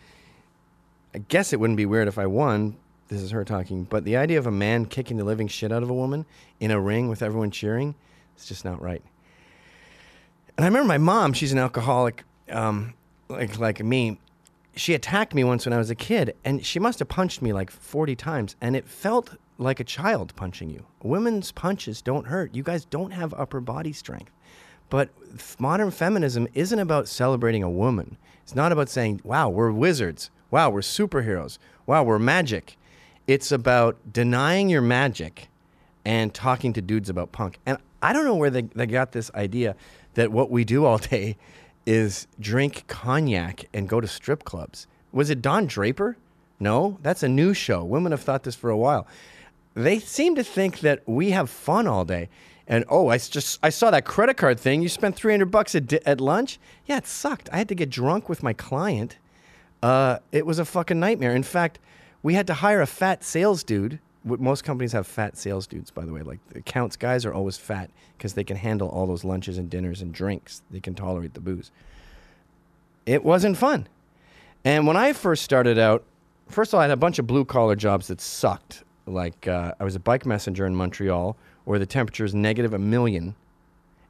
[1.14, 2.76] I guess it wouldn't be weird if I won.
[3.08, 3.84] This is her talking.
[3.84, 6.26] But the idea of a man kicking the living shit out of a woman
[6.60, 7.94] in a ring with everyone cheering,
[8.36, 9.02] it's just not right.
[10.56, 12.94] And I remember my mom, she's an alcoholic, um,
[13.28, 14.18] like, like me.
[14.76, 17.52] She attacked me once when I was a kid, and she must have punched me
[17.52, 20.86] like 40 times, and it felt like a child punching you.
[21.02, 22.54] Women's punches don't hurt.
[22.54, 24.32] You guys don't have upper body strength.
[24.88, 25.10] But
[25.58, 28.16] modern feminism isn't about celebrating a woman.
[28.42, 30.30] It's not about saying, wow, we're wizards.
[30.50, 31.58] Wow, we're superheroes.
[31.86, 32.76] Wow, we're magic.
[33.26, 35.48] It's about denying your magic
[36.04, 37.58] and talking to dudes about punk.
[37.66, 39.76] And I don't know where they, they got this idea
[40.14, 41.36] that what we do all day
[41.86, 44.86] is drink cognac and go to strip clubs.
[45.12, 46.16] Was it Don Draper?
[46.58, 47.82] No, that's a new show.
[47.84, 49.06] Women have thought this for a while.
[49.74, 52.28] They seem to think that we have fun all day.
[52.66, 54.82] And oh, I just I saw that credit card thing.
[54.82, 56.60] You spent 300 bucks at, at lunch?
[56.86, 57.48] Yeah, it sucked.
[57.52, 59.18] I had to get drunk with my client.
[59.82, 61.34] Uh, it was a fucking nightmare.
[61.34, 61.78] In fact,
[62.22, 63.98] we had to hire a fat sales dude.
[64.24, 66.22] Most companies have fat sales dudes, by the way.
[66.22, 69.70] Like the accounts guys are always fat because they can handle all those lunches and
[69.70, 70.62] dinners and drinks.
[70.70, 71.70] They can tolerate the booze.
[73.06, 73.88] It wasn't fun.
[74.64, 76.04] And when I first started out,
[76.48, 78.84] first of all, I had a bunch of blue collar jobs that sucked.
[79.06, 82.78] Like uh, I was a bike messenger in Montreal, where the temperature is negative a
[82.78, 83.34] million,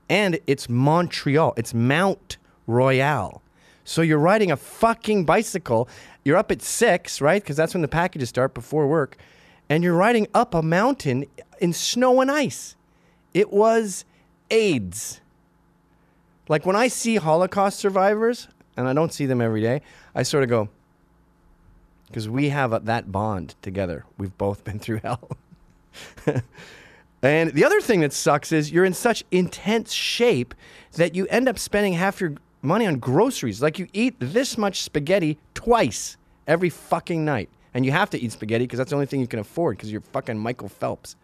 [0.09, 1.55] and it's Montreal.
[1.57, 3.42] It's Mount Royal.
[3.85, 5.88] So you're riding a fucking bicycle.
[6.25, 7.42] You're up at six, right?
[7.42, 9.16] Because that's when the packages start before work,
[9.70, 11.24] and you're riding up a mountain
[11.61, 12.74] in snow and ice.
[13.33, 14.04] It was
[14.50, 15.20] AIDS.
[16.48, 19.80] Like when I see Holocaust survivors, and I don't see them every day,
[20.12, 20.68] I sort of go,
[22.09, 24.04] because we have a, that bond together.
[24.18, 25.30] We've both been through hell.
[27.22, 30.52] and the other thing that sucks is you're in such intense shape
[30.94, 33.62] that you end up spending half your money on groceries.
[33.62, 36.16] Like you eat this much spaghetti twice
[36.48, 37.48] every fucking night.
[37.74, 39.92] And you have to eat spaghetti because that's the only thing you can afford because
[39.92, 41.16] you're fucking Michael Phelps.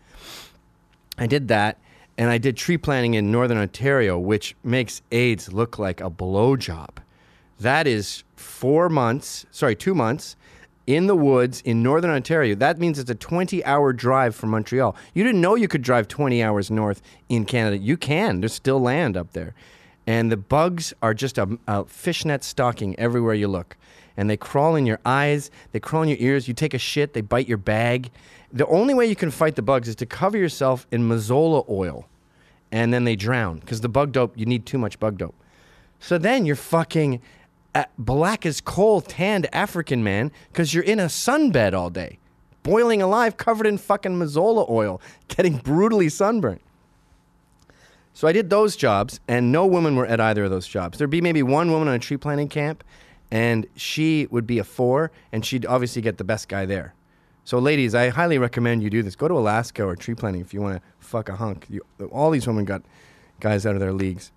[1.18, 1.78] I did that,
[2.18, 6.98] and I did tree planting in northern Ontario, which makes AIDS look like a blowjob.
[7.59, 10.37] That is four months, sorry, two months
[10.87, 12.54] in the woods in northern Ontario.
[12.54, 14.94] That means it's a 20 hour drive from Montreal.
[15.14, 17.78] You didn't know you could drive 20 hours north in Canada.
[17.78, 19.54] You can, there's still land up there.
[20.06, 23.76] And the bugs are just a, a fishnet stocking everywhere you look.
[24.16, 26.48] And they crawl in your eyes, they crawl in your ears.
[26.48, 28.11] You take a shit, they bite your bag.
[28.52, 32.07] The only way you can fight the bugs is to cover yourself in Mazola oil
[32.72, 35.35] and then they drown because the bug dope, you need too much bug dope.
[36.00, 37.20] So then you're fucking
[37.74, 42.18] uh, black as coal, tanned African man because you're in a sunbed all day,
[42.62, 46.61] boiling alive, covered in fucking Mazola oil, getting brutally sunburned.
[48.12, 50.96] So I did those jobs, and no women were at either of those jobs.
[50.96, 52.83] There'd be maybe one woman on a tree planting camp,
[53.31, 56.95] and she would be a four, and she'd obviously get the best guy there.
[57.45, 59.15] So, ladies, I highly recommend you do this.
[59.15, 61.67] Go to Alaska or tree planting if you want to fuck a hunk.
[61.69, 62.83] You, all these women got
[63.41, 64.33] guys out of their leagues.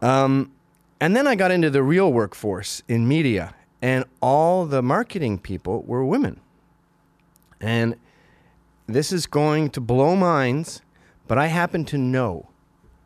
[0.00, 0.52] Um,
[1.00, 5.82] and then I got into the real workforce in media, and all the marketing people
[5.82, 6.40] were women.
[7.60, 7.96] And
[8.86, 10.82] this is going to blow minds,
[11.28, 12.48] but I happen to know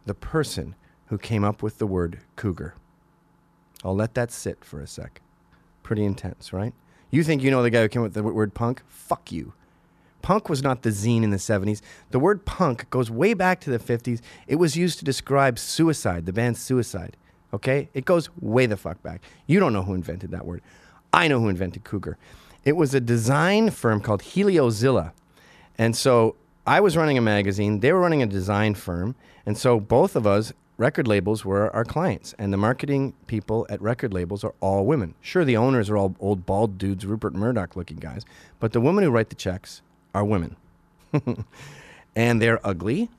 [0.04, 0.74] the person
[1.06, 2.74] who came up with the word cougar.
[3.84, 5.20] I'll let that sit for a sec.
[5.82, 6.74] Pretty intense, right?
[7.10, 8.82] You think you know the guy who came up with the word punk?
[8.88, 9.52] Fuck you.
[10.22, 11.80] Punk was not the zine in the 70s.
[12.10, 14.20] The word punk goes way back to the 50s.
[14.48, 17.16] It was used to describe suicide, the band Suicide.
[17.54, 17.88] Okay?
[17.94, 19.22] It goes way the fuck back.
[19.46, 20.62] You don't know who invented that word.
[21.12, 22.18] I know who invented cougar.
[22.64, 25.12] It was a design firm called Heliozilla.
[25.78, 26.34] And so
[26.66, 29.14] I was running a magazine, they were running a design firm.
[29.46, 32.34] And so both of us, record labels, were our clients.
[32.38, 35.14] And the marketing people at record labels are all women.
[35.20, 38.24] Sure, the owners are all old bald dudes, Rupert Murdoch looking guys.
[38.60, 39.82] But the women who write the checks
[40.14, 40.56] are women.
[42.16, 43.10] and they're ugly.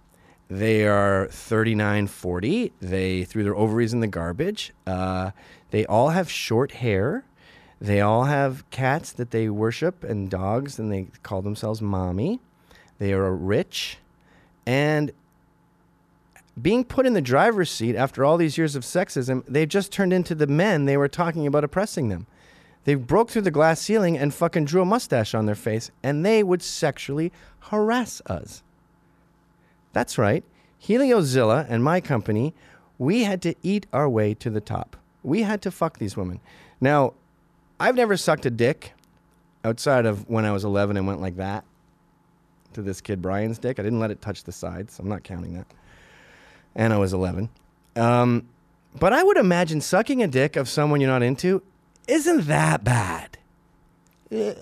[0.50, 2.72] They are 39, 40.
[2.80, 4.74] They threw their ovaries in the garbage.
[4.86, 5.32] Uh,
[5.72, 7.26] they all have short hair.
[7.82, 12.40] They all have cats that they worship and dogs, and they call themselves mommy.
[12.98, 13.98] They are rich.
[14.66, 15.12] And
[16.62, 20.14] being put in the driver's seat after all these years of sexism, they've just turned
[20.14, 22.28] into the men they were talking about oppressing them.
[22.84, 26.26] They broke through the glass ceiling and fucking drew a mustache on their face, and
[26.26, 28.64] they would sexually harass us.
[29.94, 30.44] That's right.
[30.82, 32.54] Heliozilla and my company
[32.98, 34.96] we had to eat our way to the top.
[35.24, 36.40] We had to fuck these women.
[36.82, 37.14] Now,
[37.80, 38.94] I've never sucked a dick
[39.64, 41.64] outside of when I was 11 and went like that
[42.74, 43.80] to this kid Brian's dick.
[43.80, 44.96] I didn't let it touch the sides.
[44.96, 45.68] So I'm not counting that.
[46.78, 47.50] And I was 11.
[47.98, 48.48] Um,
[48.98, 51.62] but I would imagine sucking a dick of someone you're not into
[52.08, 53.38] isn't that bad.
[54.32, 54.54] Eh,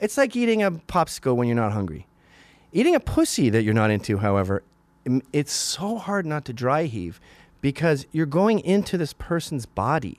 [0.00, 2.06] It's like eating a popsicle when you're not hungry.
[2.72, 4.62] Eating a pussy that you're not into, however,
[5.32, 7.20] it's so hard not to dry heave
[7.60, 10.18] because you're going into this person's body.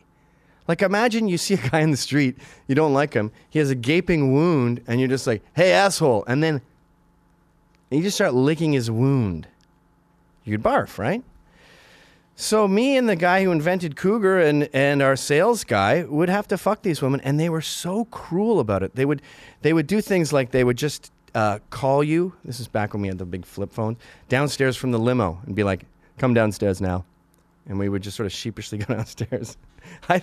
[0.68, 3.70] Like imagine you see a guy in the street, you don't like him, he has
[3.70, 6.62] a gaping wound, and you're just like, "Hey asshole," and then
[7.92, 9.48] you just start licking his wound.
[10.46, 11.24] You'd barf, right?
[12.38, 16.48] So me and the guy who invented Cougar and, and our sales guy would have
[16.50, 18.96] to fuck these women, and they were so cruel about it.
[18.96, 19.22] They would
[19.62, 22.34] they would do things like they would just uh, call you.
[22.44, 25.56] This is back when we had the big flip phones downstairs from the limo and
[25.56, 25.86] be like,
[26.18, 27.06] "Come downstairs now,"
[27.68, 29.56] and we would just sort of sheepishly go downstairs.
[30.10, 30.22] I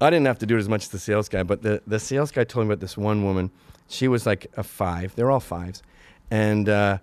[0.00, 2.00] I didn't have to do it as much as the sales guy, but the, the
[2.00, 3.50] sales guy told me about this one woman.
[3.88, 5.14] She was like a five.
[5.14, 5.82] They're all fives.
[6.30, 6.98] And uh,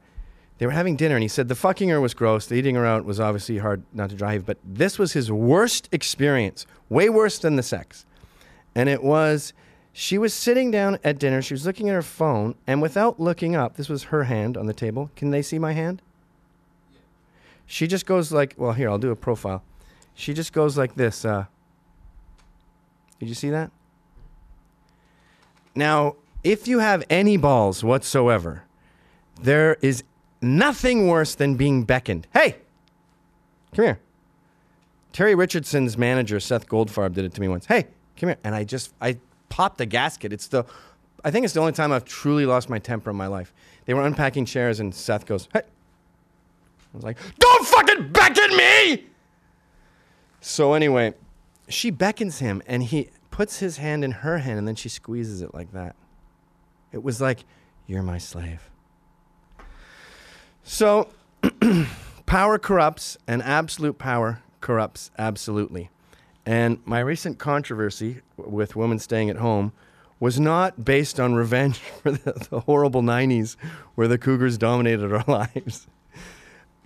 [0.60, 2.46] they were having dinner, and he said the fucking her was gross.
[2.46, 5.88] The eating her out was obviously hard not to drive, but this was his worst
[5.94, 8.06] experience, way worse than the sex.
[8.76, 9.54] And it was
[9.94, 13.56] she was sitting down at dinner, she was looking at her phone, and without looking
[13.56, 15.10] up, this was her hand on the table.
[15.16, 16.02] Can they see my hand?
[17.66, 19.64] She just goes like, well, here, I'll do a profile.
[20.14, 21.24] She just goes like this.
[21.24, 21.46] Uh,
[23.20, 23.72] did you see that?
[25.74, 28.64] Now, if you have any balls whatsoever,
[29.42, 30.04] there is
[30.42, 32.28] nothing worse than being beckoned.
[32.34, 32.58] Hey,
[33.76, 34.00] come here.
[35.12, 37.66] Terry Richardson's manager, Seth Goldfarb, did it to me once.
[37.66, 38.38] Hey, come here.
[38.44, 39.18] And I just, I
[39.50, 40.32] popped the gasket.
[40.32, 40.66] It's the,
[41.24, 43.54] I think it's the only time I've truly lost my temper in my life.
[43.86, 45.62] They were unpacking chairs, and Seth goes, hey.
[45.62, 49.06] I was like, don't fucking beckon me!
[50.42, 51.14] So anyway,
[51.68, 55.42] she beckons him and he puts his hand in her hand and then she squeezes
[55.42, 55.96] it like that.
[56.92, 57.46] It was like,
[57.86, 58.70] You're my slave.
[60.64, 61.10] So,
[62.26, 65.90] power corrupts and absolute power corrupts absolutely.
[66.46, 69.72] And my recent controversy with women staying at home
[70.20, 73.56] was not based on revenge for the, the horrible 90s
[73.96, 75.88] where the Cougars dominated our lives.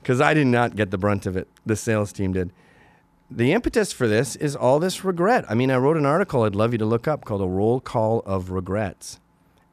[0.02, 2.52] Because I did not get the brunt of it, the sales team did
[3.36, 5.46] the impetus for this is all this regret.
[5.50, 7.80] I mean, I wrote an article I'd love you to look up called A Roll
[7.80, 9.20] Call of Regrets.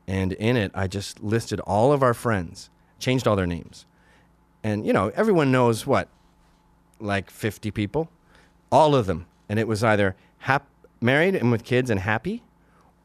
[0.07, 3.87] And in it, I just listed all of our friends, changed all their names.
[4.63, 6.09] And, you know, everyone knows what?
[6.99, 8.11] Like 50 people?
[8.71, 9.27] All of them.
[9.49, 10.67] And it was either hap-
[11.01, 12.43] married and with kids and happy,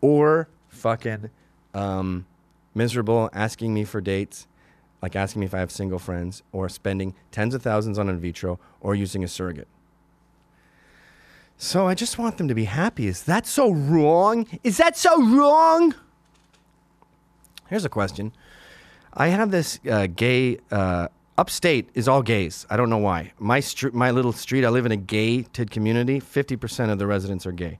[0.02, 1.30] or fucking
[1.74, 2.26] um,
[2.74, 4.48] miserable, asking me for dates,
[5.02, 8.20] like asking me if I have single friends, or spending tens of thousands on in
[8.20, 9.68] vitro, or using a surrogate.
[11.58, 13.08] So I just want them to be happy.
[13.08, 14.46] Is that so wrong?
[14.64, 15.96] Is that so wrong?
[17.70, 18.34] Here's a question.
[19.14, 22.66] I have this uh, gay uh, upstate is all gays.
[22.70, 23.34] I don't know why.
[23.40, 24.66] My str- my little street.
[24.66, 26.20] I live in a gated community.
[26.20, 27.80] Fifty percent of the residents are gay,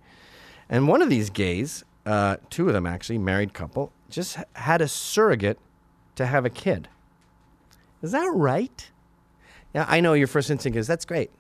[0.70, 4.88] and one of these gays, uh, two of them actually, married couple, just had a
[4.88, 5.60] surrogate
[6.16, 6.88] to have a kid.
[8.02, 8.92] Is that right?
[9.74, 11.32] Yeah, I know your first instinct is that's great.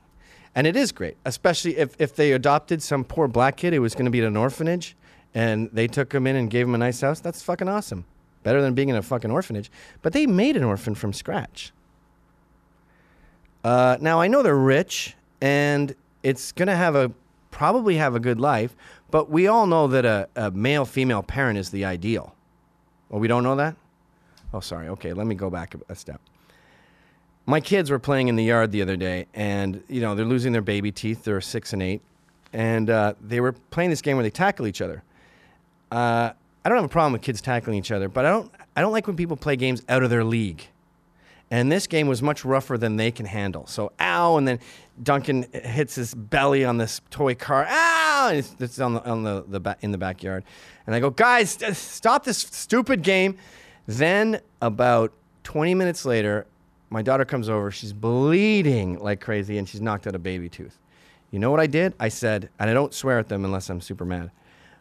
[0.55, 3.93] And it is great, especially if, if they adopted some poor black kid who was
[3.93, 4.95] going to be at an orphanage
[5.33, 7.19] and they took him in and gave him a nice house.
[7.19, 8.05] That's fucking awesome.
[8.43, 9.69] Better than being in a fucking orphanage.
[10.01, 11.73] But they made an orphan from scratch.
[13.65, 17.11] Uh, now, I know they're rich and it's going to have a
[17.49, 18.75] probably have a good life,
[19.09, 22.35] but we all know that a, a male female parent is the ideal.
[23.09, 23.75] Well, we don't know that?
[24.53, 24.87] Oh, sorry.
[24.89, 26.21] Okay, let me go back a- a step
[27.45, 30.51] my kids were playing in the yard the other day, and you know they're losing
[30.51, 31.23] their baby teeth.
[31.23, 32.01] They're six and eight,
[32.53, 35.03] and uh, they were playing this game where they tackle each other.
[35.91, 36.31] Uh,
[36.63, 38.51] I don't have a problem with kids tackling each other, but I don't.
[38.75, 40.67] I don't like when people play games out of their league.
[41.55, 43.65] And this game was much rougher than they can handle.
[43.65, 44.35] So, ow!
[44.35, 44.59] And then
[45.01, 47.65] Duncan hits his belly on this toy car.
[47.65, 48.27] Ow!
[48.29, 50.43] And it's, it's on the on the, the ba- in the backyard.
[50.85, 53.37] And I go, guys, st- stop this stupid game.
[53.87, 55.13] Then about
[55.45, 56.45] 20 minutes later,
[56.89, 57.71] my daughter comes over.
[57.71, 60.77] She's bleeding like crazy, and she's knocked out a baby tooth.
[61.31, 61.93] You know what I did?
[62.01, 64.29] I said, and I don't swear at them unless I'm super mad.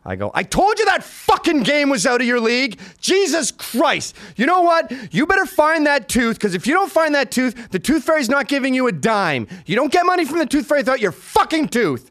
[0.07, 2.79] I go, I told you that fucking game was out of your league.
[3.01, 4.15] Jesus Christ.
[4.37, 4.93] You know what?
[5.15, 8.29] You better find that tooth, because if you don't find that tooth, the tooth fairy's
[8.29, 9.47] not giving you a dime.
[9.65, 12.11] You don't get money from the tooth fairy without your fucking tooth.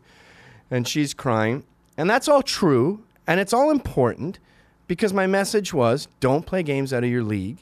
[0.72, 1.64] And she's crying.
[1.96, 4.40] And that's all true, and it's all important,
[4.88, 7.60] because my message was don't play games out of your league.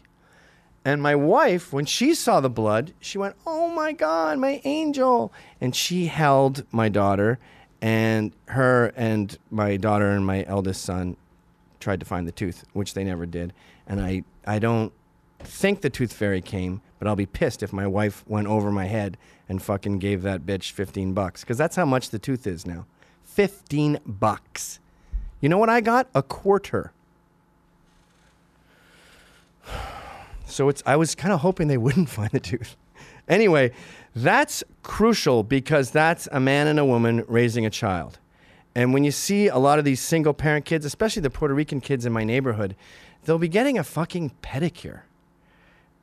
[0.86, 5.32] And my wife, when she saw the blood, she went, Oh my God, my angel.
[5.60, 7.38] And she held my daughter,
[7.82, 11.18] and her and my daughter and my eldest son
[11.80, 13.54] tried to find the tooth, which they never did.
[13.88, 14.94] And I, I don't
[15.40, 18.86] think the tooth fairy came, but I'll be pissed if my wife went over my
[18.86, 19.18] head
[19.50, 21.42] and fucking gave that bitch 15 bucks.
[21.42, 22.86] Because that's how much the tooth is now
[23.24, 24.80] 15 bucks.
[25.40, 26.08] You know what I got?
[26.14, 26.94] A quarter.
[30.48, 32.76] So it's I was kind of hoping they wouldn't find the tooth.
[33.30, 33.72] Anyway,
[34.16, 38.20] that's crucial because that's a man and a woman raising a child.
[38.76, 41.82] And when you see a lot of these single parent kids, especially the Puerto Rican
[41.82, 42.76] kids in my neighborhood,
[43.24, 45.02] they'll be getting a fucking pedicure.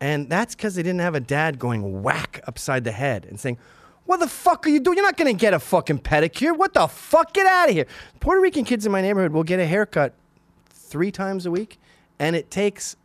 [0.00, 3.59] And that's because they didn't have a dad going whack upside the head and saying,
[4.04, 4.96] What the fuck are you doing?
[4.96, 6.56] You're not going to get a fucking pedicure.
[6.56, 7.32] What the fuck?
[7.32, 7.86] Get out of here.
[8.20, 10.14] Puerto Rican kids in my neighborhood will get a haircut
[10.70, 11.78] three times a week,
[12.18, 12.96] and it takes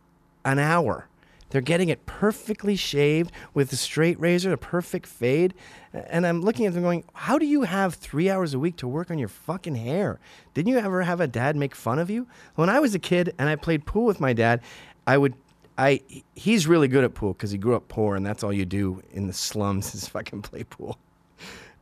[0.44, 1.08] an hour.
[1.54, 5.54] They're getting it perfectly shaved with a straight razor, a perfect fade.
[5.92, 8.88] And I'm looking at them going, How do you have three hours a week to
[8.88, 10.18] work on your fucking hair?
[10.52, 12.26] Didn't you ever have a dad make fun of you?
[12.56, 14.62] When I was a kid and I played pool with my dad,
[15.06, 15.34] I would.
[15.78, 16.00] I
[16.34, 19.00] he's really good at pool because he grew up poor and that's all you do
[19.12, 20.98] in the slums is fucking play pool.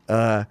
[0.07, 0.45] Uh,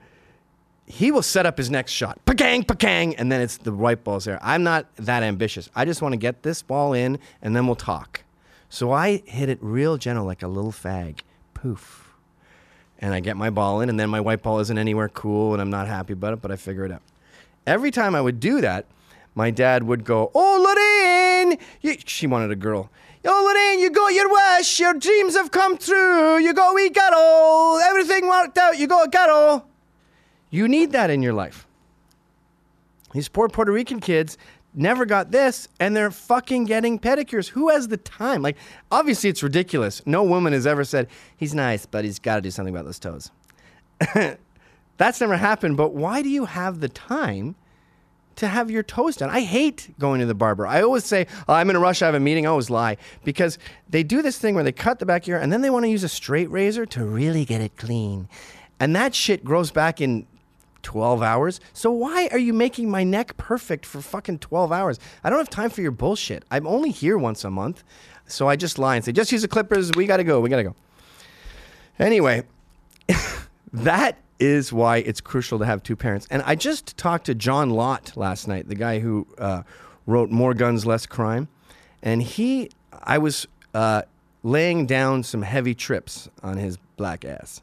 [0.87, 4.25] he will set up his next shot, pakang, pakang, and then it's the white ball's
[4.25, 4.39] there.
[4.41, 5.69] I'm not that ambitious.
[5.75, 8.23] I just want to get this ball in and then we'll talk.
[8.71, 11.19] So I hit it real gentle, like a little fag.
[11.53, 12.13] Poof.
[12.99, 15.61] And I get my ball in, and then my white ball isn't anywhere cool, and
[15.61, 17.01] I'm not happy about it, but I figure it out.
[17.67, 18.85] Every time I would do that,
[19.35, 21.51] my dad would go, Oh,
[21.83, 21.97] Lorraine!
[22.05, 22.89] She wanted a girl.
[23.25, 24.79] Oh, Lorraine, you got your wish.
[24.79, 26.39] Your dreams have come true.
[26.39, 27.77] You got we got all.
[27.77, 28.79] Everything worked out.
[28.79, 29.67] You got got all.
[30.49, 31.67] You need that in your life.
[33.13, 34.37] These poor Puerto Rican kids
[34.73, 37.49] never got this and they're fucking getting pedicures.
[37.49, 38.41] Who has the time?
[38.41, 38.57] Like,
[38.91, 40.01] obviously, it's ridiculous.
[40.05, 42.99] No woman has ever said, he's nice, but he's got to do something about those
[42.99, 43.31] toes.
[44.97, 47.55] That's never happened, but why do you have the time?
[48.37, 49.29] To have your toes done.
[49.29, 50.65] I hate going to the barber.
[50.65, 52.47] I always say, oh, I'm in a rush, I have a meeting.
[52.47, 53.59] I always lie because
[53.89, 55.89] they do this thing where they cut the back hair and then they want to
[55.89, 58.29] use a straight razor to really get it clean.
[58.79, 60.25] And that shit grows back in
[60.83, 61.59] 12 hours.
[61.73, 64.99] So why are you making my neck perfect for fucking 12 hours?
[65.23, 66.43] I don't have time for your bullshit.
[66.51, 67.83] I'm only here once a month.
[68.27, 69.91] So I just lie and say, just use the clippers.
[69.95, 70.39] We got to go.
[70.39, 70.75] We got to go.
[71.99, 72.43] Anyway,
[73.73, 76.27] that is why it's crucial to have two parents.
[76.31, 79.63] And I just talked to John Lott last night, the guy who uh,
[80.05, 81.47] wrote More Guns, Less Crime.
[82.01, 82.69] And he,
[83.03, 84.01] I was uh,
[84.43, 87.61] laying down some heavy trips on his black ass.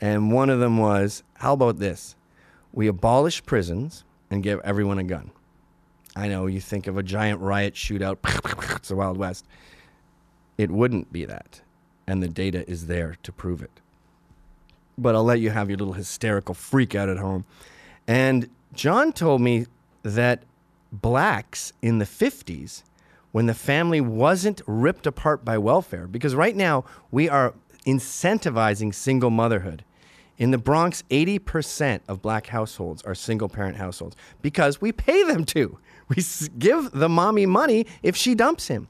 [0.00, 2.14] And one of them was, how about this?
[2.72, 5.30] We abolish prisons and give everyone a gun.
[6.16, 8.18] I know you think of a giant riot shootout,
[8.76, 9.46] it's the Wild West.
[10.56, 11.60] It wouldn't be that.
[12.06, 13.80] And the data is there to prove it.
[14.96, 17.44] But I'll let you have your little hysterical freak out at home.
[18.06, 19.66] And John told me
[20.02, 20.42] that
[20.90, 22.82] blacks in the 50s,
[23.30, 27.54] when the family wasn't ripped apart by welfare, because right now we are
[27.86, 29.84] incentivizing single motherhood.
[30.38, 35.44] In the Bronx, 80% of black households are single parent households because we pay them
[35.46, 35.78] to.
[36.08, 36.24] We
[36.58, 38.88] give the mommy money if she dumps him.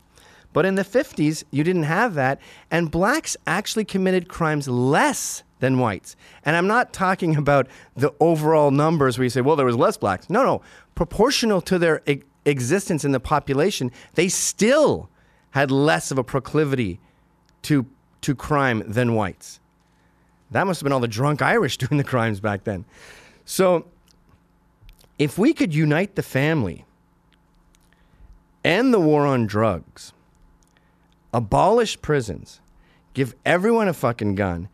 [0.52, 2.40] But in the 50s, you didn't have that.
[2.70, 6.16] And blacks actually committed crimes less than whites.
[6.44, 9.96] And I'm not talking about the overall numbers where you say, well, there was less
[9.96, 10.30] blacks.
[10.30, 10.62] No, no.
[10.94, 15.10] Proportional to their e- existence in the population, they still
[15.50, 17.00] had less of a proclivity
[17.62, 17.86] to,
[18.20, 19.60] to crime than whites.
[20.50, 22.84] That must have been all the drunk Irish doing the crimes back then.
[23.44, 23.86] So,
[25.18, 26.84] if we could unite the family,
[28.64, 30.12] end the war on drugs,
[31.32, 32.60] abolish prisons,
[33.14, 34.68] give everyone a fucking gun,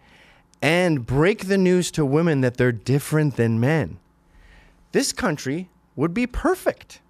[0.61, 3.99] and break the news to women that they're different than men,
[4.93, 7.01] this country would be perfect.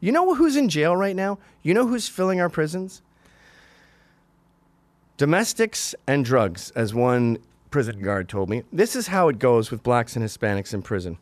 [0.00, 1.38] You know who's in jail right now?
[1.62, 3.00] You know who's filling our prisons?
[5.16, 7.38] Domestics and drugs, as one
[7.70, 8.64] prison guard told me.
[8.72, 11.18] This is how it goes with blacks and Hispanics in prison.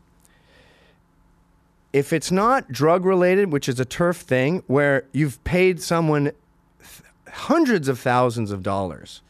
[1.92, 6.32] If it's not drug related, which is a turf thing, where you've paid someone
[6.80, 9.20] th- hundreds of thousands of dollars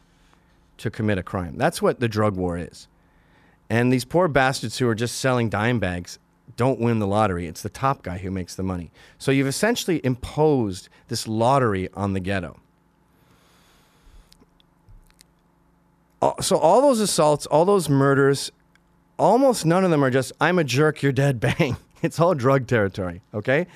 [0.78, 2.86] to commit a crime, that's what the drug war is.
[3.68, 6.20] And these poor bastards who are just selling dime bags
[6.56, 7.48] don't win the lottery.
[7.48, 8.92] It's the top guy who makes the money.
[9.18, 12.60] So you've essentially imposed this lottery on the ghetto.
[16.40, 18.52] So all those assaults, all those murders,
[19.18, 21.76] almost none of them are just I'm a jerk, you're dead, bang.
[22.02, 23.66] It's all drug territory, okay?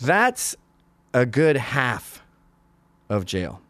[0.00, 0.54] That's
[1.12, 2.22] a good half
[3.08, 3.60] of jail.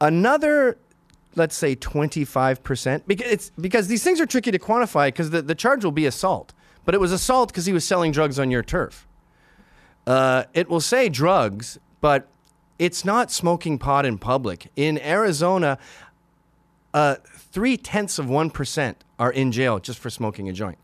[0.00, 0.76] Another
[1.36, 5.54] let's say 25%, because, it's, because these things are tricky to quantify because the, the
[5.54, 6.52] charge will be assault.
[6.84, 9.06] But it was assault because he was selling drugs on your turf.
[10.06, 12.28] Uh, it will say drugs, but
[12.78, 14.70] it's not smoking pot in public.
[14.76, 15.78] In Arizona,
[16.94, 20.78] uh, three tenths of 1% are in jail just for smoking a joint.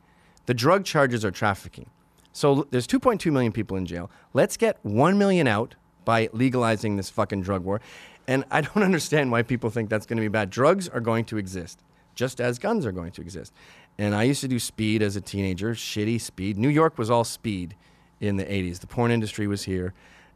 [0.46, 1.88] The drug charges are trafficking.
[2.32, 4.10] So there's 2.2 million people in jail.
[4.34, 7.80] Let's get 1 million out by legalizing this fucking drug war.
[8.26, 10.50] And I don't understand why people think that's going to be bad.
[10.50, 11.80] Drugs are going to exist,
[12.14, 13.52] just as guns are going to exist.
[13.96, 16.58] And I used to do speed as a teenager, shitty speed.
[16.58, 17.76] New York was all speed
[18.20, 18.80] in the 80s.
[18.80, 19.94] The porn industry was here,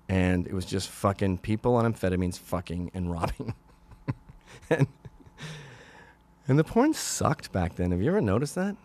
[0.08, 3.54] and it was just fucking people on amphetamines fucking and robbing.
[4.70, 4.86] and,
[6.46, 7.90] and the porn sucked back then.
[7.90, 8.76] Have you ever noticed that?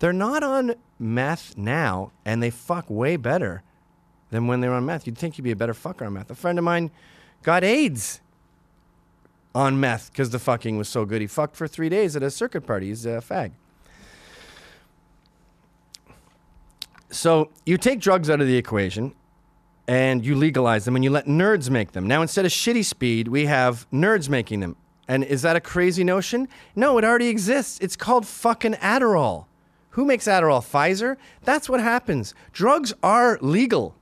[0.00, 3.62] They're not on meth now, and they fuck way better
[4.30, 5.06] than when they were on meth.
[5.06, 6.30] You'd think you'd be a better fucker on meth.
[6.30, 6.90] A friend of mine
[7.42, 8.20] got AIDS
[9.54, 11.20] on meth because the fucking was so good.
[11.20, 12.88] He fucked for three days at a circuit party.
[12.88, 13.52] He's a fag.
[17.10, 19.14] So you take drugs out of the equation
[19.88, 22.06] and you legalize them and you let nerds make them.
[22.06, 24.76] Now, instead of shitty speed, we have nerds making them.
[25.10, 26.46] And is that a crazy notion?
[26.76, 27.80] No, it already exists.
[27.80, 29.46] It's called fucking Adderall.
[29.90, 30.62] Who makes Adderall?
[30.62, 31.16] Pfizer?
[31.42, 32.32] That's what happens.
[32.52, 33.96] Drugs are legal.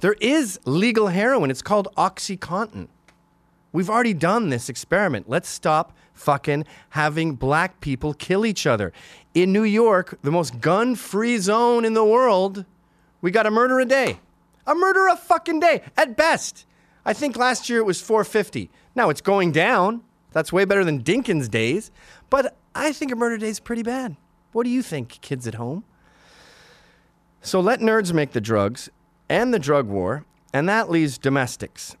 [0.00, 1.50] There is legal heroin.
[1.50, 2.88] It's called Oxycontin.
[3.72, 5.28] We've already done this experiment.
[5.28, 8.90] Let's stop fucking having black people kill each other.
[9.34, 12.64] In New York, the most gun free zone in the world,
[13.20, 14.18] we got a murder a day.
[14.66, 16.64] A murder a fucking day, at best.
[17.04, 18.70] I think last year it was 450.
[18.94, 20.02] Now it's going down.
[20.32, 21.90] That's way better than Dinkins days.
[22.30, 24.16] But I think a murder day is pretty bad.
[24.52, 25.84] What do you think, kids at home?
[27.40, 28.88] So let nerds make the drugs
[29.28, 31.96] and the drug war, and that leaves domestics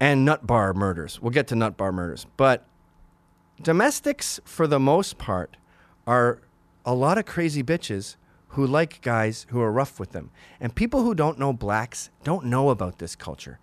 [0.00, 1.22] and nut bar murders.
[1.22, 2.26] We'll get to nut bar murders.
[2.36, 2.66] But
[3.60, 5.56] domestics, for the most part,
[6.06, 6.42] are
[6.84, 8.16] a lot of crazy bitches
[8.48, 10.30] who like guys who are rough with them.
[10.60, 13.58] And people who don't know blacks don't know about this culture.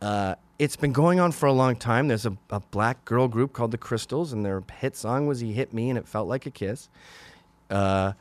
[0.00, 2.08] Uh, it's been going on for a long time.
[2.08, 5.52] There's a, a black girl group called the Crystals, and their hit song was He
[5.52, 6.88] Hit Me and It Felt Like a Kiss.
[7.70, 8.12] Uh,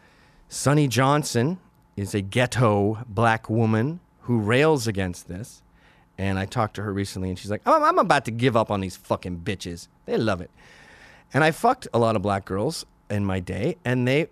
[0.47, 1.59] Sonnie Johnson
[1.95, 5.61] is a ghetto black woman who rails against this.
[6.17, 8.71] And I talked to her recently, and she's like, I'm, I'm about to give up
[8.71, 9.87] on these fucking bitches.
[10.05, 10.51] They love it.
[11.33, 14.27] And I fucked a lot of black girls in my day, and they,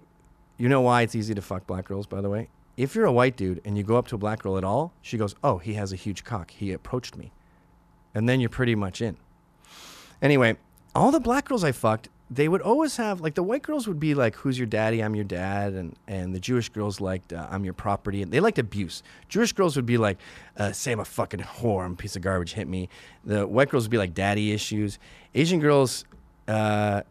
[0.58, 2.50] you know why it's easy to fuck black girls, by the way?
[2.76, 4.94] If you're a white dude and you go up to a black girl at all,
[5.02, 6.52] she goes, Oh, he has a huge cock.
[6.52, 7.32] He approached me.
[8.14, 9.18] And then you're pretty much in.
[10.22, 10.58] Anyway,
[10.96, 14.00] all the black girls I fucked, they would always have like the white girls would
[14.00, 15.02] be like, "Who's your daddy?
[15.02, 18.40] I'm your dad," and and the Jewish girls liked, uh, "I'm your property," and they
[18.40, 19.02] liked abuse.
[19.30, 20.18] Jewish girls would be like,
[20.58, 22.90] uh, "Say I'm a fucking whore, I'm a piece of garbage, hit me."
[23.24, 25.00] The white girls would be like, "Daddy issues."
[25.36, 26.04] Asian girls
[26.48, 27.04] uh,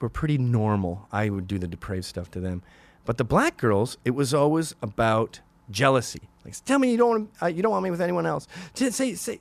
[0.00, 1.08] were pretty normal.
[1.10, 2.62] I would do the depraved stuff to them,
[3.04, 5.40] but the black girls, it was always about
[5.70, 6.28] jealousy.
[6.44, 8.46] Like, tell me you don't want, uh, you don't want me with anyone else.
[8.74, 9.40] Say say.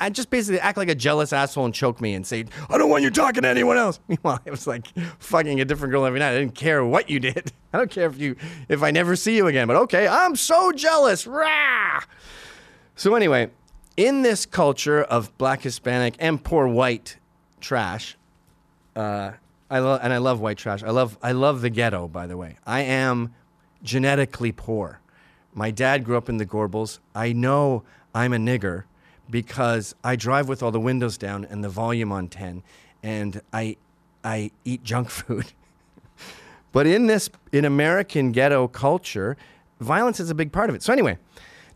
[0.00, 2.90] I just basically act like a jealous asshole and choke me and say, I don't
[2.90, 4.00] want you talking to anyone else.
[4.08, 4.86] Meanwhile, I was like
[5.18, 6.32] fucking a different girl every night.
[6.32, 7.52] I didn't care what you did.
[7.72, 8.36] I don't care if you
[8.68, 9.66] if I never see you again.
[9.66, 11.26] But okay, I'm so jealous.
[11.26, 12.02] Rah!
[12.94, 13.50] So anyway,
[13.96, 17.16] in this culture of black, Hispanic, and poor white
[17.60, 18.16] trash,
[18.94, 19.32] uh,
[19.70, 20.82] I love and I love white trash.
[20.82, 22.08] I love I love the ghetto.
[22.08, 23.34] By the way, I am
[23.82, 25.00] genetically poor.
[25.54, 26.98] My dad grew up in the Gorbals.
[27.14, 27.82] I know
[28.14, 28.84] I'm a nigger
[29.30, 32.62] because I drive with all the windows down and the volume on 10
[33.02, 33.76] and I
[34.24, 35.52] I eat junk food.
[36.72, 39.36] but in this in American ghetto culture,
[39.80, 40.82] violence is a big part of it.
[40.82, 41.18] So anyway,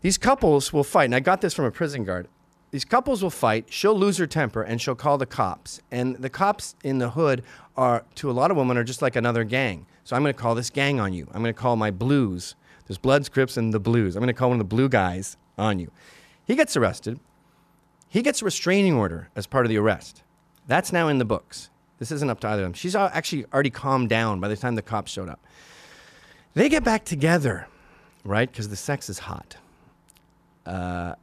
[0.01, 2.27] these couples will fight and I got this from a prison guard.
[2.71, 5.81] These couples will fight, she'll lose her temper and she'll call the cops.
[5.91, 7.43] And the cops in the hood
[7.75, 9.85] are to a lot of women are just like another gang.
[10.05, 11.27] So I'm going to call this gang on you.
[11.33, 12.55] I'm going to call my blues.
[12.87, 14.15] There's Bloods, Crips, and the Blues.
[14.15, 15.91] I'm going to call one of the blue guys on you.
[16.45, 17.19] He gets arrested.
[18.11, 20.21] He gets a restraining order as part of the arrest.
[20.67, 21.69] That's now in the books.
[21.97, 22.73] This isn't up to either of them.
[22.73, 25.39] She's actually already calmed down by the time the cops showed up.
[26.53, 27.67] They get back together,
[28.25, 28.51] right?
[28.51, 29.55] Because the sex is hot.
[30.65, 31.15] Uh,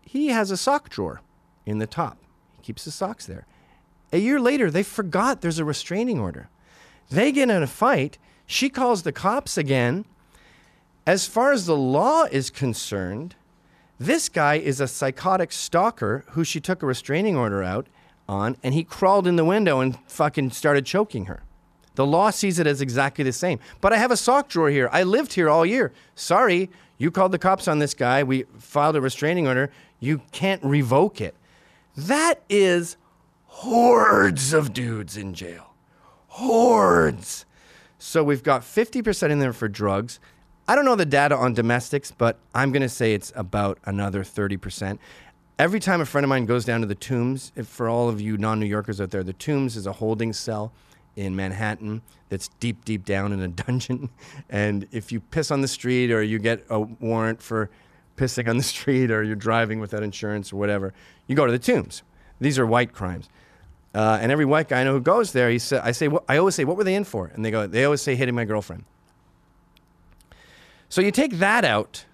[0.00, 1.20] he has a sock drawer
[1.66, 2.16] in the top.
[2.56, 3.44] He keeps his socks there.
[4.10, 6.48] A year later, they forgot there's a restraining order.
[7.10, 8.16] They get in a fight.
[8.46, 10.06] She calls the cops again.
[11.06, 13.34] As far as the law is concerned,
[14.06, 17.86] this guy is a psychotic stalker who she took a restraining order out
[18.28, 21.42] on, and he crawled in the window and fucking started choking her.
[21.94, 23.58] The law sees it as exactly the same.
[23.80, 24.88] But I have a sock drawer here.
[24.92, 25.92] I lived here all year.
[26.14, 28.22] Sorry, you called the cops on this guy.
[28.22, 29.70] We filed a restraining order.
[30.00, 31.34] You can't revoke it.
[31.96, 32.96] That is
[33.46, 35.74] hordes of dudes in jail.
[36.28, 37.44] Hordes.
[37.98, 40.18] So we've got 50% in there for drugs.
[40.68, 44.22] I don't know the data on domestics, but I'm going to say it's about another
[44.22, 44.98] 30%.
[45.58, 48.36] Every time a friend of mine goes down to the Tombs, for all of you
[48.36, 50.72] non New Yorkers out there, the Tombs is a holding cell
[51.16, 54.08] in Manhattan that's deep, deep down in a dungeon.
[54.48, 57.68] And if you piss on the street or you get a warrant for
[58.16, 60.94] pissing on the street or you're driving without insurance or whatever,
[61.26, 62.02] you go to the Tombs.
[62.40, 63.28] These are white crimes.
[63.94, 66.38] Uh, and every white guy I know who goes there, he sa- I say, I
[66.38, 67.30] always say, what were they in for?
[67.34, 68.84] And they go, they always say hitting my girlfriend.
[70.92, 72.04] So you take that out,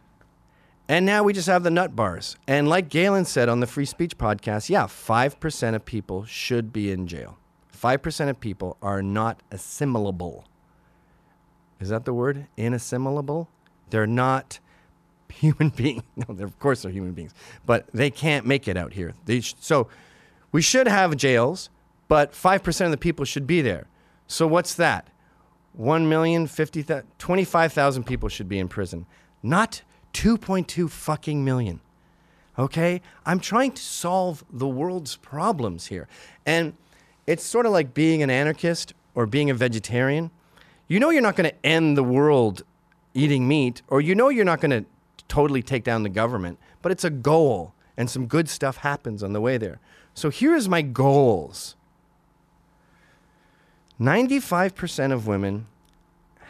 [0.88, 2.36] and now we just have the nut bars.
[2.46, 6.92] And like Galen said on the Free Speech podcast, yeah, 5% of people should be
[6.92, 7.38] in jail.
[7.76, 10.44] 5% of people are not assimilable.
[11.80, 12.46] Is that the word?
[12.56, 13.48] Inassimilable?
[13.90, 14.60] They're not
[15.28, 16.04] human beings.
[16.16, 17.34] No, they're, of course they're human beings,
[17.66, 19.12] but they can't make it out here.
[19.28, 19.88] Sh- so
[20.52, 21.68] we should have jails,
[22.06, 23.88] but 5% of the people should be there.
[24.28, 25.08] So what's that?
[25.78, 26.84] 1 million, 50,
[27.18, 29.06] 25,000 people should be in prison.
[29.44, 31.80] Not 2.2 fucking million.
[32.58, 33.00] Okay?
[33.24, 36.08] I'm trying to solve the world's problems here.
[36.44, 36.74] And
[37.28, 40.32] it's sort of like being an anarchist or being a vegetarian.
[40.88, 42.64] You know you're not going to end the world
[43.14, 44.84] eating meat, or you know you're not going to
[45.28, 49.32] totally take down the government, but it's a goal, and some good stuff happens on
[49.32, 49.78] the way there.
[50.14, 51.76] So here's my goals
[54.00, 55.66] 95% of women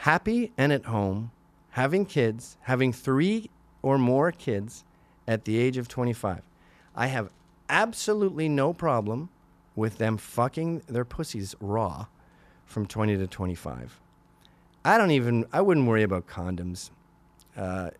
[0.00, 1.30] happy and at home,
[1.70, 3.50] having kids, having three
[3.82, 4.84] or more kids
[5.26, 6.42] at the age of 25.
[6.94, 7.30] I have
[7.68, 9.30] absolutely no problem
[9.74, 12.06] with them fucking their pussies raw
[12.66, 14.00] from 20 to 25.
[14.84, 16.90] I don't even, I wouldn't worry about condoms.
[17.56, 17.90] Uh,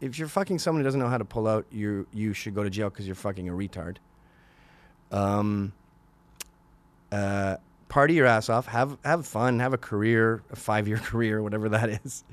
[0.00, 2.62] if you're fucking someone who doesn't know how to pull out, you you should go
[2.62, 3.96] to jail because you're fucking a retard.
[5.10, 5.72] Um,
[7.10, 7.56] uh,
[7.88, 11.68] party your ass off, have have fun, have a career, a five year career, whatever
[11.68, 12.24] that is.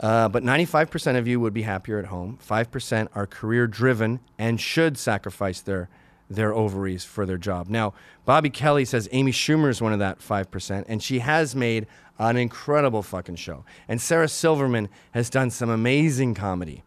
[0.00, 2.36] Uh, but 95% of you would be happier at home.
[2.44, 5.88] 5% are career driven and should sacrifice their
[6.28, 7.68] their ovaries for their job.
[7.68, 7.92] Now,
[8.24, 11.86] Bobby Kelly says Amy Schumer is one of that 5%, and she has made
[12.18, 13.64] an incredible fucking show.
[13.88, 16.82] And Sarah Silverman has done some amazing comedy.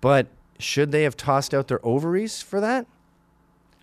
[0.00, 0.28] But
[0.58, 2.86] should they have tossed out their ovaries for that?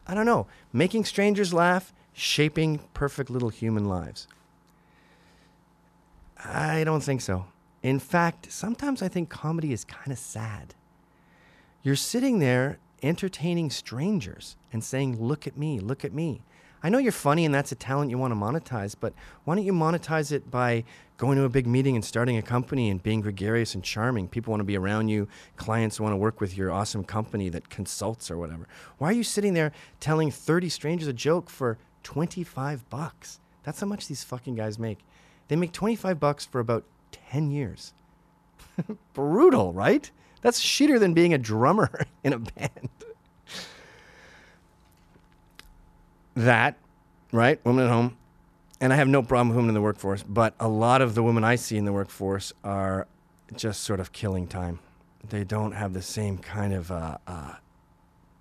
[0.08, 0.48] I don't know.
[0.74, 4.28] Making strangers laugh, shaping perfect little human lives.
[6.44, 7.46] I don't think so.
[7.84, 10.74] In fact, sometimes I think comedy is kind of sad.
[11.84, 16.42] You're sitting there entertaining strangers and saying, Look at me, look at me.
[16.82, 19.14] I know you're funny and that's a talent you want to monetize, but
[19.44, 20.84] why don't you monetize it by
[21.18, 24.28] going to a big meeting and starting a company and being gregarious and charming?
[24.28, 27.70] People want to be around you, clients want to work with your awesome company that
[27.70, 28.68] consults or whatever.
[28.98, 33.40] Why are you sitting there telling 30 strangers a joke for 25 bucks?
[33.64, 35.00] That's how much these fucking guys make.
[35.48, 37.94] They make 25 bucks for about 10 years.
[39.14, 40.10] Brutal, right?
[40.42, 42.90] That's shitter than being a drummer in a band.
[46.36, 46.78] that,
[47.32, 47.64] right?
[47.66, 48.18] Women at home.
[48.80, 51.24] And I have no problem with women in the workforce, but a lot of the
[51.24, 53.08] women I see in the workforce are
[53.56, 54.80] just sort of killing time.
[55.28, 57.56] They don't have the same kind of uh, uh,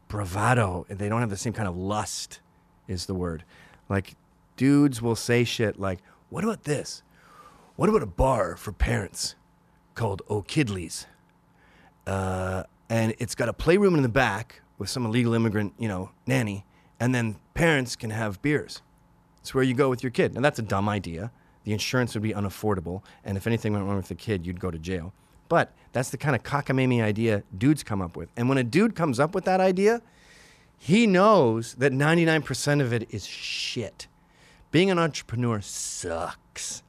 [0.09, 0.85] bravado.
[0.89, 2.41] They don't have the same kind of lust,
[2.89, 3.45] is the word.
[3.89, 4.17] Like,
[4.57, 7.03] dudes will say shit like, What about this?
[7.77, 9.35] What about a bar for parents
[9.95, 11.07] called O'Kidley's?
[12.07, 16.11] Uh, and it's got a playroom in the back with some illegal immigrant, you know,
[16.27, 16.65] nanny,
[17.01, 18.83] and then parents can have beers.
[19.41, 20.35] It's where you go with your kid.
[20.35, 21.31] Now that's a dumb idea.
[21.65, 24.71] The insurance would be unaffordable, and if anything went wrong with the kid, you'd go
[24.71, 25.13] to jail.
[25.49, 28.29] But that's the kind of cockamamie idea dudes come up with.
[28.37, 30.03] And when a dude comes up with that idea,
[30.79, 34.07] he knows that 99% of it is shit.
[34.71, 36.83] Being an entrepreneur sucks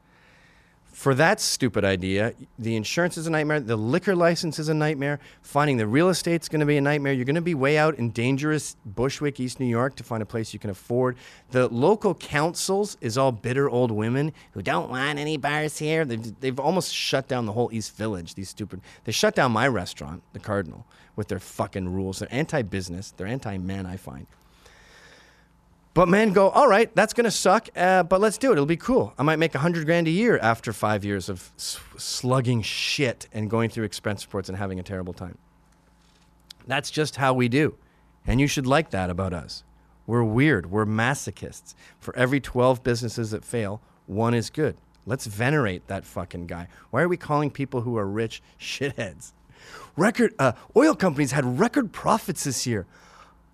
[0.98, 3.60] for that stupid idea, the insurance is a nightmare.
[3.60, 5.20] The liquor license is a nightmare.
[5.44, 7.14] Finding the real estate's going to be a nightmare.
[7.14, 10.26] You're going to be way out in dangerous Bushwick, East New York, to find a
[10.26, 11.16] place you can afford.
[11.52, 16.04] The local councils is all bitter old women who don't want any bars here.
[16.04, 18.34] They've, they've almost shut down the whole East Village.
[18.34, 18.82] These stupid.
[19.04, 22.20] They shut down my restaurant, the Cardinal, with their fucking rules.
[22.20, 23.12] They're anti-business.
[23.18, 23.86] They're anti-men.
[23.86, 24.28] I find.
[25.94, 28.54] But men go, all right, that's going to suck, uh, but let's do it.
[28.54, 29.16] It'll be cool.
[29.18, 33.50] I might make a hundred grand a year after five years of slugging shit and
[33.50, 35.40] going through expense reports and having a terrible time.
[36.68, 37.76] That's just how we do.
[38.28, 39.64] And you should like that about us.
[40.06, 40.70] We're weird.
[40.70, 41.74] We're masochists.
[42.00, 44.78] For every 12 businesses that fail, one is good.
[45.08, 46.68] Let's venerate that fucking guy.
[46.92, 49.32] Why are we calling people who are rich shitheads?
[49.96, 52.86] Record uh, oil companies had record profits this year.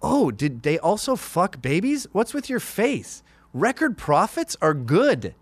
[0.02, 2.08] Oh, did they also fuck babies?
[2.12, 3.24] What's with your face?
[3.54, 5.36] Record profits are good.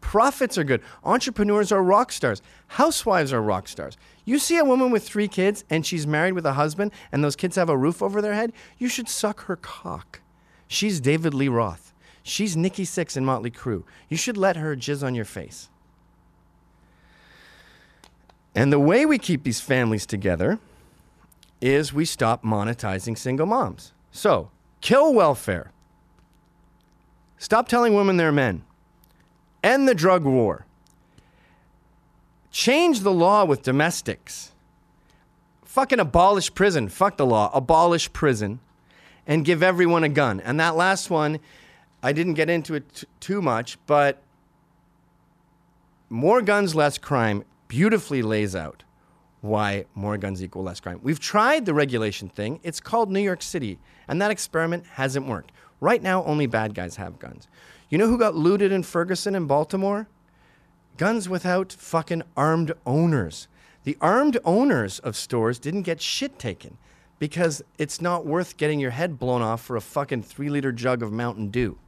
[0.00, 0.82] Profits are good.
[1.04, 2.40] Entrepreneurs are rock stars.
[2.68, 3.98] Housewives are rock stars.
[4.24, 7.36] You see a woman with three kids and she's married with a husband and those
[7.36, 10.20] kids have a roof over their head, you should suck her cock.
[10.66, 11.92] She's David Lee Roth.
[12.22, 13.84] She's Nikki Sixx in Motley Crue.
[14.08, 15.68] You should let her jizz on your face.
[18.54, 20.58] And the way we keep these families together
[21.60, 23.92] is we stop monetizing single moms.
[24.10, 25.70] So, kill welfare.
[27.38, 28.64] Stop telling women they're men.
[29.62, 30.66] End the drug war.
[32.50, 34.52] Change the law with domestics.
[35.64, 36.88] Fucking abolish prison.
[36.88, 37.50] Fuck the law.
[37.54, 38.58] Abolish prison
[39.26, 40.40] and give everyone a gun.
[40.40, 41.38] And that last one,
[42.02, 44.20] I didn't get into it t- too much, but
[46.08, 48.82] more guns, less crime beautifully lays out
[49.42, 50.98] why more guns equal less crime.
[51.04, 52.58] We've tried the regulation thing.
[52.64, 55.52] It's called New York City, and that experiment hasn't worked.
[55.80, 57.46] Right now, only bad guys have guns.
[57.88, 60.08] You know who got looted in Ferguson and Baltimore?
[60.96, 63.46] Guns without fucking armed owners.
[63.84, 66.76] The armed owners of stores didn't get shit taken
[67.20, 71.04] because it's not worth getting your head blown off for a fucking three liter jug
[71.04, 71.78] of Mountain Dew.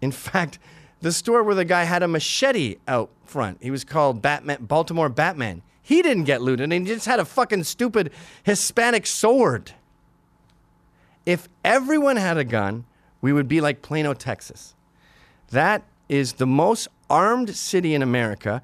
[0.00, 0.58] In fact,
[1.06, 5.08] the store where the guy had a machete out front, he was called Batman, Baltimore
[5.08, 5.62] Batman.
[5.80, 8.10] He didn't get looted, and he just had a fucking stupid
[8.42, 9.70] Hispanic sword.
[11.24, 12.86] If everyone had a gun,
[13.20, 14.74] we would be like Plano, Texas.
[15.52, 18.60] That is the most armed city in America.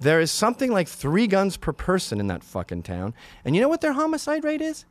[0.00, 3.14] There is something like three guns per person in that fucking town.
[3.44, 4.84] And you know what their homicide rate is?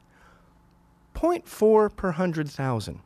[1.16, 3.01] 0.4 per 100,000.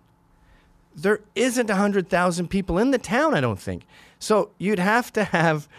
[0.97, 3.85] There isn't 100,000 people in the town, I don't think.
[4.19, 5.69] So you'd have to have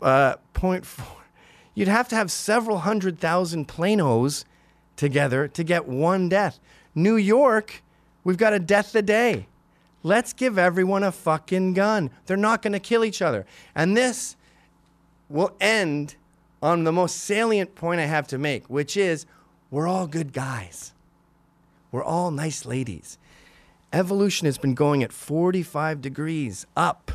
[0.00, 1.20] uh, 0.4.
[1.74, 4.44] You'd have to have several hundred thousand planos
[4.96, 6.60] together to get one death.
[6.94, 7.82] New York,
[8.24, 9.46] we've got a death a day.
[10.02, 12.10] Let's give everyone a fucking gun.
[12.26, 13.46] They're not going to kill each other.
[13.74, 14.36] And this
[15.28, 16.16] will end
[16.62, 19.26] on the most salient point I have to make, which is
[19.70, 20.92] we're all good guys.
[21.92, 23.18] We're all nice ladies.
[23.92, 27.12] Evolution has been going at 45 degrees up.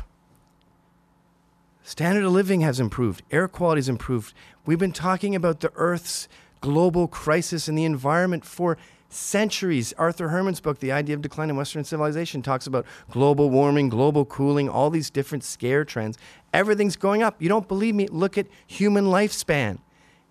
[1.82, 4.34] Standard of living has improved, air quality has improved.
[4.66, 6.28] We've been talking about the Earth's
[6.60, 8.76] global crisis and the environment for
[9.08, 9.92] centuries.
[9.94, 14.24] Arthur Herman's book, The Idea of Decline in Western Civilization, talks about global warming, global
[14.24, 16.18] cooling, all these different scare trends.
[16.52, 17.40] Everything's going up.
[17.40, 18.08] You don't believe me?
[18.08, 19.78] Look at human lifespan.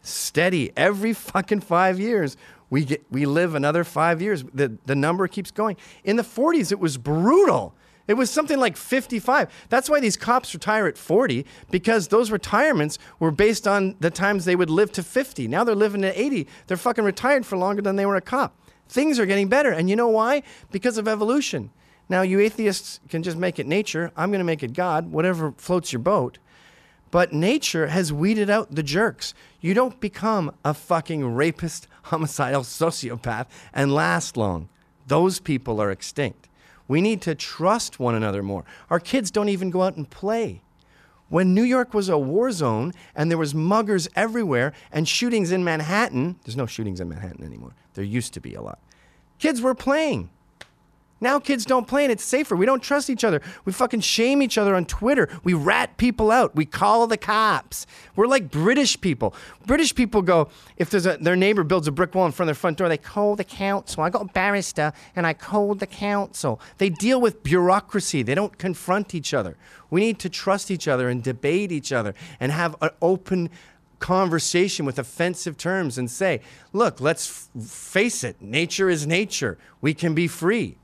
[0.02, 0.72] Steady.
[0.76, 2.38] Every fucking five years,
[2.76, 4.44] we, get, we live another five years.
[4.54, 5.78] The, the number keeps going.
[6.04, 7.74] In the 40s, it was brutal.
[8.06, 9.50] It was something like 55.
[9.70, 14.44] That's why these cops retire at 40, because those retirements were based on the times
[14.44, 15.48] they would live to 50.
[15.48, 16.48] Now they're living to 80.
[16.68, 18.54] They're fucking retired for longer than they were a cop.
[18.90, 19.72] Things are getting better.
[19.72, 20.44] And you know why?
[20.70, 21.72] Because of evolution.
[22.10, 24.12] Now, you atheists can just make it nature.
[24.18, 26.40] I'm going to make it God, whatever floats your boat.
[27.10, 29.34] But nature has weeded out the jerks.
[29.62, 34.70] You don't become a fucking rapist, homicidal sociopath and last long.
[35.08, 36.50] Those people are extinct.
[36.88, 38.64] We need to trust one another more.
[38.90, 40.62] Our kids don't even go out and play.
[41.30, 45.64] When New York was a war zone and there was muggers everywhere and shootings in
[45.64, 47.74] Manhattan, there's no shootings in Manhattan anymore.
[47.96, 48.80] There used to be a lot.
[49.40, 50.30] Kids were playing.
[51.22, 52.56] Now kids don't play and it's safer.
[52.56, 53.42] We don't trust each other.
[53.64, 55.30] We fucking shame each other on Twitter.
[55.44, 56.56] We rat people out.
[56.56, 57.88] We call the cops.
[58.18, 59.34] We're like British people.
[59.66, 62.56] British people go, if there's a, their neighbor builds a brick wall in front of
[62.56, 64.04] their front door, they call the council.
[64.04, 66.60] I got a barrister and I called the council.
[66.80, 68.22] They deal with bureaucracy.
[68.22, 69.56] They don't confront each other.
[69.90, 73.50] We need to trust each other and debate each other and have an open
[74.00, 76.42] conversation with offensive terms and say,
[76.74, 78.42] look, let's f- face it.
[78.42, 79.58] Nature is nature.
[79.80, 80.78] We can be free.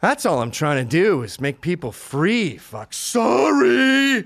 [0.00, 2.56] That's all I'm trying to do is make people free.
[2.56, 2.94] Fuck.
[2.94, 4.24] Sorry.